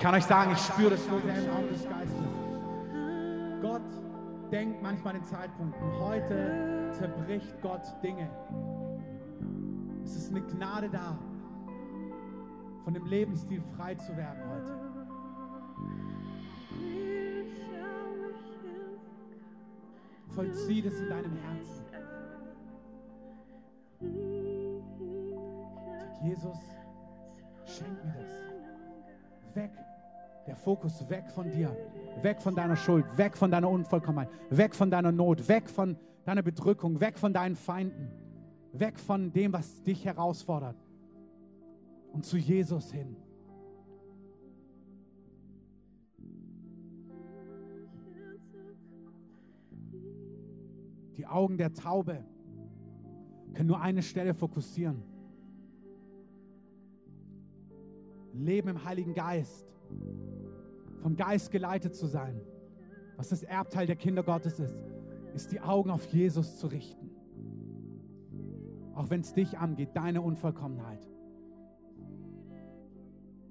[0.05, 2.27] Kann euch sagen, ich spüre das sehr im Raum des Geistes.
[3.59, 3.81] Gott
[4.51, 8.29] denkt manchmal in Zeitpunkten, heute zerbricht Gott Dinge.
[10.03, 11.17] Es ist eine Gnade da,
[12.83, 14.79] von dem Lebensstil frei zu werden heute.
[20.35, 21.83] Vollzieh das in deinem Herzen.
[26.23, 26.59] Jesus,
[27.65, 29.55] schenk mir das.
[29.55, 29.84] Weg.
[30.47, 31.75] Der Fokus weg von dir.
[32.21, 33.05] Weg von deiner Schuld.
[33.17, 34.29] Weg von deiner Unvollkommenheit.
[34.49, 35.47] Weg von deiner Not.
[35.47, 36.99] Weg von deiner Bedrückung.
[37.01, 38.11] Weg von deinen Feinden.
[38.71, 40.77] Weg von dem, was dich herausfordert.
[42.13, 43.15] Und zu Jesus hin.
[51.17, 52.23] Die Augen der Taube
[53.53, 55.01] können nur eine Stelle fokussieren.
[58.33, 59.65] Leben im Heiligen Geist.
[61.01, 62.41] Vom Geist geleitet zu sein.
[63.17, 64.75] Was das Erbteil der Kinder Gottes ist.
[65.33, 67.09] ist die Augen auf Jesus zu richten.
[68.93, 71.05] Auch wenn es dich angeht, deine Unvollkommenheit.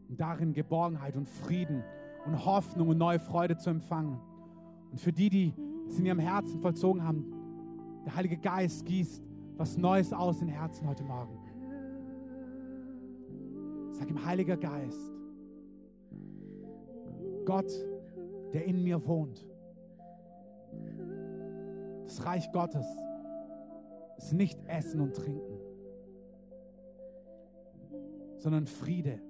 [0.09, 1.83] Und darin Geborgenheit und Frieden
[2.25, 4.19] und Hoffnung und neue Freude zu empfangen.
[4.91, 5.55] Und für die, die
[5.89, 7.27] es in ihrem Herzen vollzogen haben,
[8.07, 9.23] der Heilige Geist gießt
[9.57, 11.39] was Neues aus in Herzen heute Morgen.
[13.93, 15.14] Sag ihm, Heiliger Geist,
[17.45, 17.73] Gott,
[18.53, 19.45] der in mir wohnt.
[22.05, 22.87] Das Reich Gottes
[24.19, 25.59] ist nicht Essen und Trinken,
[28.39, 29.21] sondern Friede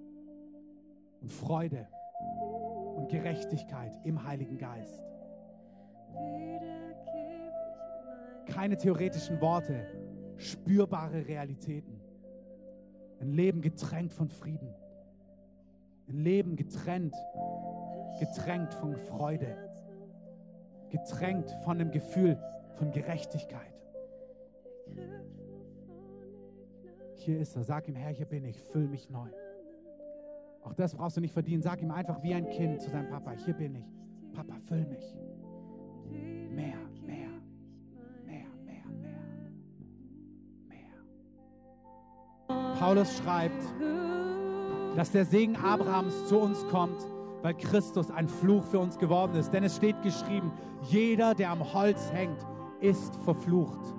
[1.20, 1.86] und Freude
[2.96, 5.02] und Gerechtigkeit im Heiligen Geist.
[8.46, 9.86] Keine theoretischen Worte,
[10.36, 12.00] spürbare Realitäten.
[13.20, 14.74] Ein Leben getränkt von Frieden.
[16.08, 17.14] Ein Leben getrennt,
[18.18, 19.56] getränkt von Freude.
[20.90, 22.38] Getränkt von dem Gefühl
[22.76, 23.74] von Gerechtigkeit.
[27.16, 27.64] Hier ist er.
[27.64, 28.62] Sag ihm, Herr, hier bin ich.
[28.64, 29.28] Füll mich neu.
[30.62, 31.62] Auch das brauchst du nicht verdienen.
[31.62, 33.32] Sag ihm einfach wie ein Kind zu seinem Papa.
[33.32, 33.86] Hier bin ich.
[34.34, 35.16] Papa, füll mich.
[36.10, 37.28] Mehr, mehr,
[38.26, 39.18] mehr, mehr, mehr,
[42.48, 42.74] mehr.
[42.78, 43.62] Paulus schreibt,
[44.96, 47.00] dass der Segen Abrahams zu uns kommt,
[47.44, 49.52] weil Christus ein Fluch für uns geworden ist.
[49.52, 50.50] Denn es steht geschrieben,
[50.88, 52.38] jeder, der am Holz hängt,
[52.80, 53.94] ist verflucht.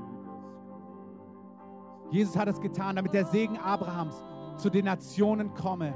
[2.10, 4.16] Jesus hat es getan, damit der Segen Abrahams
[4.58, 5.93] zu den Nationen komme.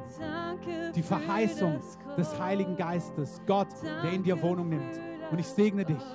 [0.94, 1.80] Die Verheißung
[2.16, 3.70] des Heiligen Geistes, Gott,
[4.04, 5.02] der in dir Wohnung nimmt.
[5.32, 6.06] Und ich segne dich,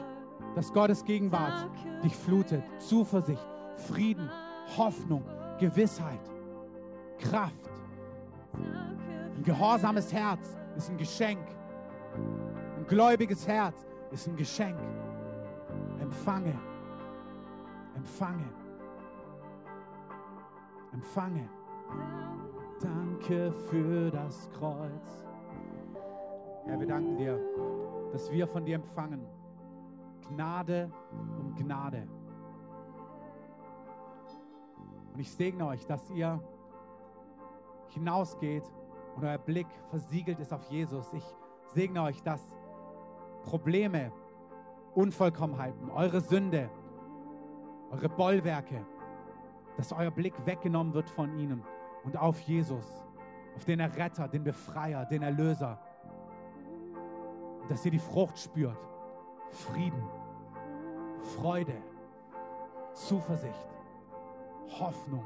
[0.55, 1.69] dass Gottes Gegenwart
[2.05, 2.63] dich flutet.
[2.79, 3.45] Zuversicht,
[3.89, 4.31] Frieden,
[4.77, 5.25] Hoffnung,
[5.59, 6.31] Gewissheit,
[7.19, 7.71] Kraft.
[8.53, 11.47] Ein gehorsames Herz ist ein Geschenk.
[12.77, 14.79] Ein gläubiges Herz ist ein Geschenk.
[16.01, 16.55] Empfange.
[17.97, 18.49] Empfange.
[20.93, 21.49] Empfange.
[22.81, 25.27] Danke für das Kreuz.
[26.67, 27.39] Herr, wir danken dir,
[28.13, 29.27] dass wir von dir empfangen.
[30.29, 30.91] Gnade
[31.39, 32.07] um Gnade.
[35.13, 36.41] Und ich segne euch, dass ihr
[37.89, 38.65] hinausgeht
[39.17, 41.13] und euer Blick versiegelt ist auf Jesus.
[41.13, 41.25] Ich
[41.75, 42.41] segne euch, dass
[43.45, 44.13] Probleme,
[44.95, 46.71] Unvollkommenheiten, eure Sünde,
[47.91, 48.85] eure Bollwerke,
[49.77, 51.63] dass euer Blick weggenommen wird von ihnen
[52.05, 53.03] und auf Jesus,
[53.57, 55.79] auf den Erretter, den Befreier, den Erlöser.
[57.69, 58.77] Dass ihr die Frucht spürt.
[59.51, 60.03] Frieden,
[61.37, 61.77] Freude,
[62.93, 63.69] Zuversicht,
[64.79, 65.25] Hoffnung,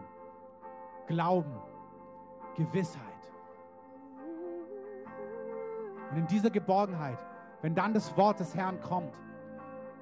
[1.07, 1.57] Glauben,
[2.55, 3.08] Gewissheit.
[6.11, 7.19] Und in dieser Geborgenheit,
[7.63, 9.15] wenn dann das Wort des Herrn kommt,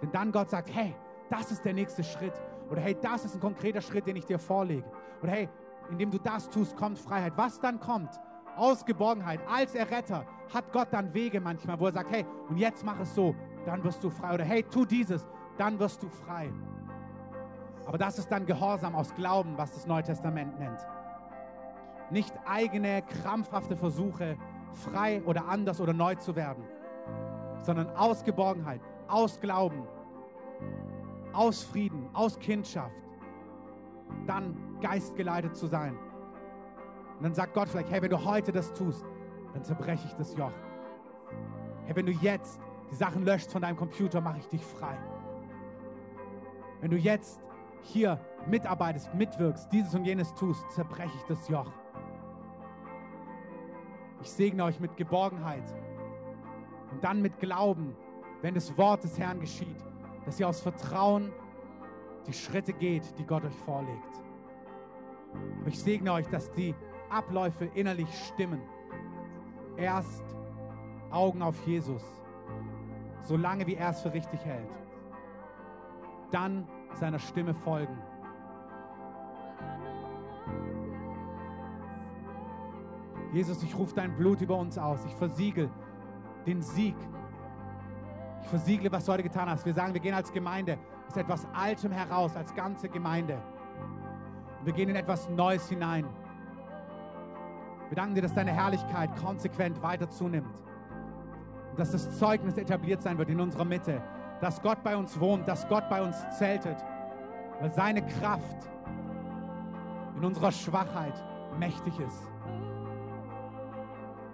[0.01, 0.95] wenn dann Gott sagt, hey,
[1.31, 2.35] das ist der nächste Schritt,
[2.71, 4.85] oder hey, das ist ein konkreter Schritt, den ich dir vorlege,
[5.23, 5.49] oder hey,
[5.91, 7.33] indem du das tust, kommt Freiheit.
[7.37, 8.11] Was dann kommt,
[8.57, 12.85] aus Geborgenheit, als Erretter, hat Gott dann Wege manchmal, wo er sagt, hey, und jetzt
[12.85, 13.35] mach es so,
[13.65, 14.35] dann wirst du frei.
[14.35, 15.27] Oder hey, tu dieses,
[15.59, 16.51] dann wirst du frei.
[17.87, 20.81] Aber das ist dann Gehorsam aus Glauben, was das Neue Testament nennt.
[22.11, 24.37] Nicht eigene, krampfhafte Versuche,
[24.77, 26.63] frei oder anders oder neu zu werden,
[27.63, 29.83] sondern aus Geborgenheit, aus Glauben,
[31.33, 32.95] aus Frieden, aus Kindschaft,
[34.27, 35.97] dann geistgeleitet zu sein.
[37.17, 39.05] Und dann sagt Gott vielleicht, hey, wenn du heute das tust,
[39.55, 40.53] dann zerbreche ich das Joch.
[41.87, 42.61] Hey, wenn du jetzt
[42.91, 44.97] die Sachen löscht von deinem Computer, mache ich dich frei.
[46.81, 47.41] Wenn du jetzt
[47.83, 51.73] hier mitarbeitest, mitwirkst, dieses und jenes tust, zerbreche ich das Joch.
[54.27, 55.63] Ich segne euch mit Geborgenheit
[56.91, 57.95] und dann mit Glauben,
[58.43, 59.77] wenn das Wort des Herrn geschieht,
[60.25, 61.33] dass ihr aus Vertrauen
[62.27, 64.21] die Schritte geht, die Gott euch vorlegt.
[65.61, 66.75] Aber ich segne euch, dass die
[67.09, 68.61] Abläufe innerlich stimmen.
[69.77, 70.25] Erst
[71.13, 72.03] Augen auf Jesus,
[73.23, 74.73] solange wie er es für richtig hält.
[76.33, 77.97] Dann seiner Stimme folgen.
[83.37, 85.05] Jesus, ich rufe dein Blut über uns aus.
[85.05, 85.69] Ich versiegel
[86.47, 86.97] den Sieg.
[88.41, 89.67] Ich versiegle, was du heute getan hast.
[89.67, 93.37] Wir sagen, wir gehen als Gemeinde aus etwas Altem heraus, als ganze Gemeinde.
[94.65, 96.07] Wir gehen in etwas Neues hinein.
[97.91, 100.65] Wir danken dir, dass deine Herrlichkeit konsequent weiter zunimmt.
[101.73, 104.01] Und dass das Zeugnis etabliert sein wird in unserer Mitte.
[104.41, 106.79] Dass Gott bei uns wohnt, dass Gott bei uns zeltet.
[107.61, 108.71] Weil seine Kraft
[110.17, 111.23] in unserer Schwachheit
[111.59, 112.36] mächtig ist.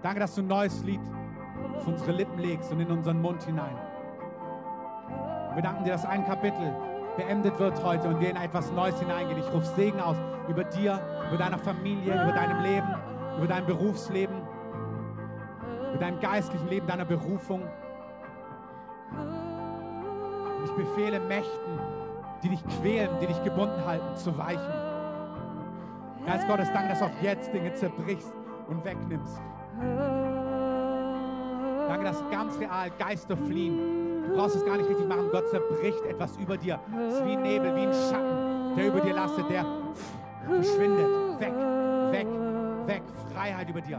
[0.02, 1.00] Danke, dass du ein neues Lied
[1.76, 3.76] auf unsere Lippen legst und in unseren Mund hinein.
[5.54, 6.74] Wir danken dir, dass ein Kapitel
[7.16, 9.38] beendet wird heute und wir in etwas Neues hineingehen.
[9.38, 10.16] Ich rufe Segen aus
[10.48, 12.88] über dir, über deiner Familie, über deinem Leben,
[13.36, 14.34] über dein Berufsleben,
[15.90, 17.62] über deinem geistlichen Leben, deiner Berufung.
[20.58, 21.78] Und ich befehle Mächten,
[22.42, 24.72] die dich quälen, die dich gebunden halten, zu weichen.
[26.26, 28.32] Geist Gottes, danke, dass du auch jetzt Dinge zerbrichst
[28.68, 29.40] und wegnimmst.
[31.88, 33.78] Danke, dass ganz real Geister fliehen.
[34.26, 35.28] Du brauchst es gar nicht richtig machen.
[35.30, 36.78] Gott zerbricht etwas über dir.
[37.08, 39.64] Es ist wie ein Nebel, wie ein Schatten, der über dir lastet, der
[40.48, 41.08] verschwindet.
[41.40, 41.52] Weg,
[42.12, 42.26] weg,
[42.86, 43.02] weg.
[43.34, 43.98] Freiheit über dir.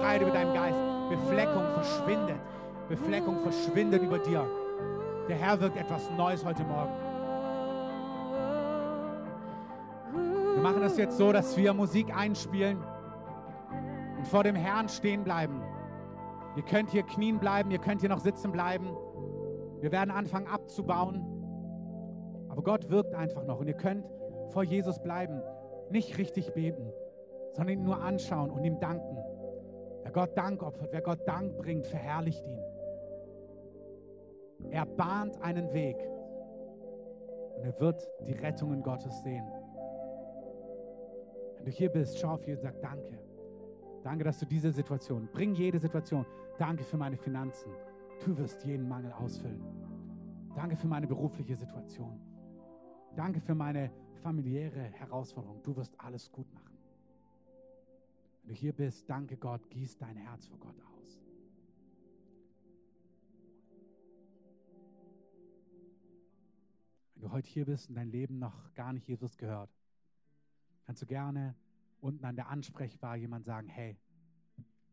[0.00, 0.78] Freiheit über deinen Geist.
[1.10, 2.40] Befleckung verschwindet.
[2.88, 4.46] Befleckung verschwindet über dir.
[5.28, 6.92] Der Herr wirkt etwas Neues heute Morgen.
[10.54, 12.78] Wir machen das jetzt so, dass wir Musik einspielen
[14.18, 15.62] und vor dem Herrn stehen bleiben.
[16.56, 18.96] Ihr könnt hier knien bleiben, ihr könnt hier noch sitzen bleiben.
[19.80, 21.24] Wir werden anfangen abzubauen.
[22.48, 24.04] Aber Gott wirkt einfach noch und ihr könnt
[24.48, 25.40] vor Jesus bleiben.
[25.90, 26.92] Nicht richtig beten,
[27.52, 29.16] sondern ihn nur anschauen und ihm danken.
[30.02, 32.60] Wer Gott Dank opfert, wer Gott Dank bringt, verherrlicht ihn.
[34.70, 35.96] Er bahnt einen Weg
[37.56, 39.46] und er wird die Rettungen Gottes sehen.
[41.56, 43.27] Wenn du hier bist, schau auf Jesus und sag Danke.
[44.08, 46.24] Danke, dass du diese Situation, bring jede Situation.
[46.56, 47.70] Danke für meine Finanzen.
[48.24, 49.62] Du wirst jeden Mangel ausfüllen.
[50.54, 52.18] Danke für meine berufliche Situation.
[53.14, 53.92] Danke für meine
[54.22, 55.62] familiäre Herausforderung.
[55.62, 56.78] Du wirst alles gut machen.
[58.40, 61.20] Wenn du hier bist, danke Gott, gieß dein Herz vor Gott aus.
[67.14, 69.68] Wenn du heute hier bist und dein Leben noch gar nicht Jesus gehört,
[70.86, 71.54] kannst du gerne
[72.00, 73.98] unten an der Ansprechbar jemand sagen, hey,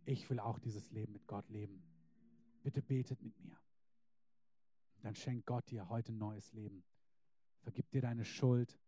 [0.06, 1.82] ich will auch dieses Leben mit Gott leben.
[2.64, 3.58] Bitte betet mit mir.
[5.02, 6.84] Dann schenkt Gott dir heute ein neues Leben.
[7.62, 8.80] Vergib dir deine Schuld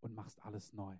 [0.00, 0.96] und machst alles neu.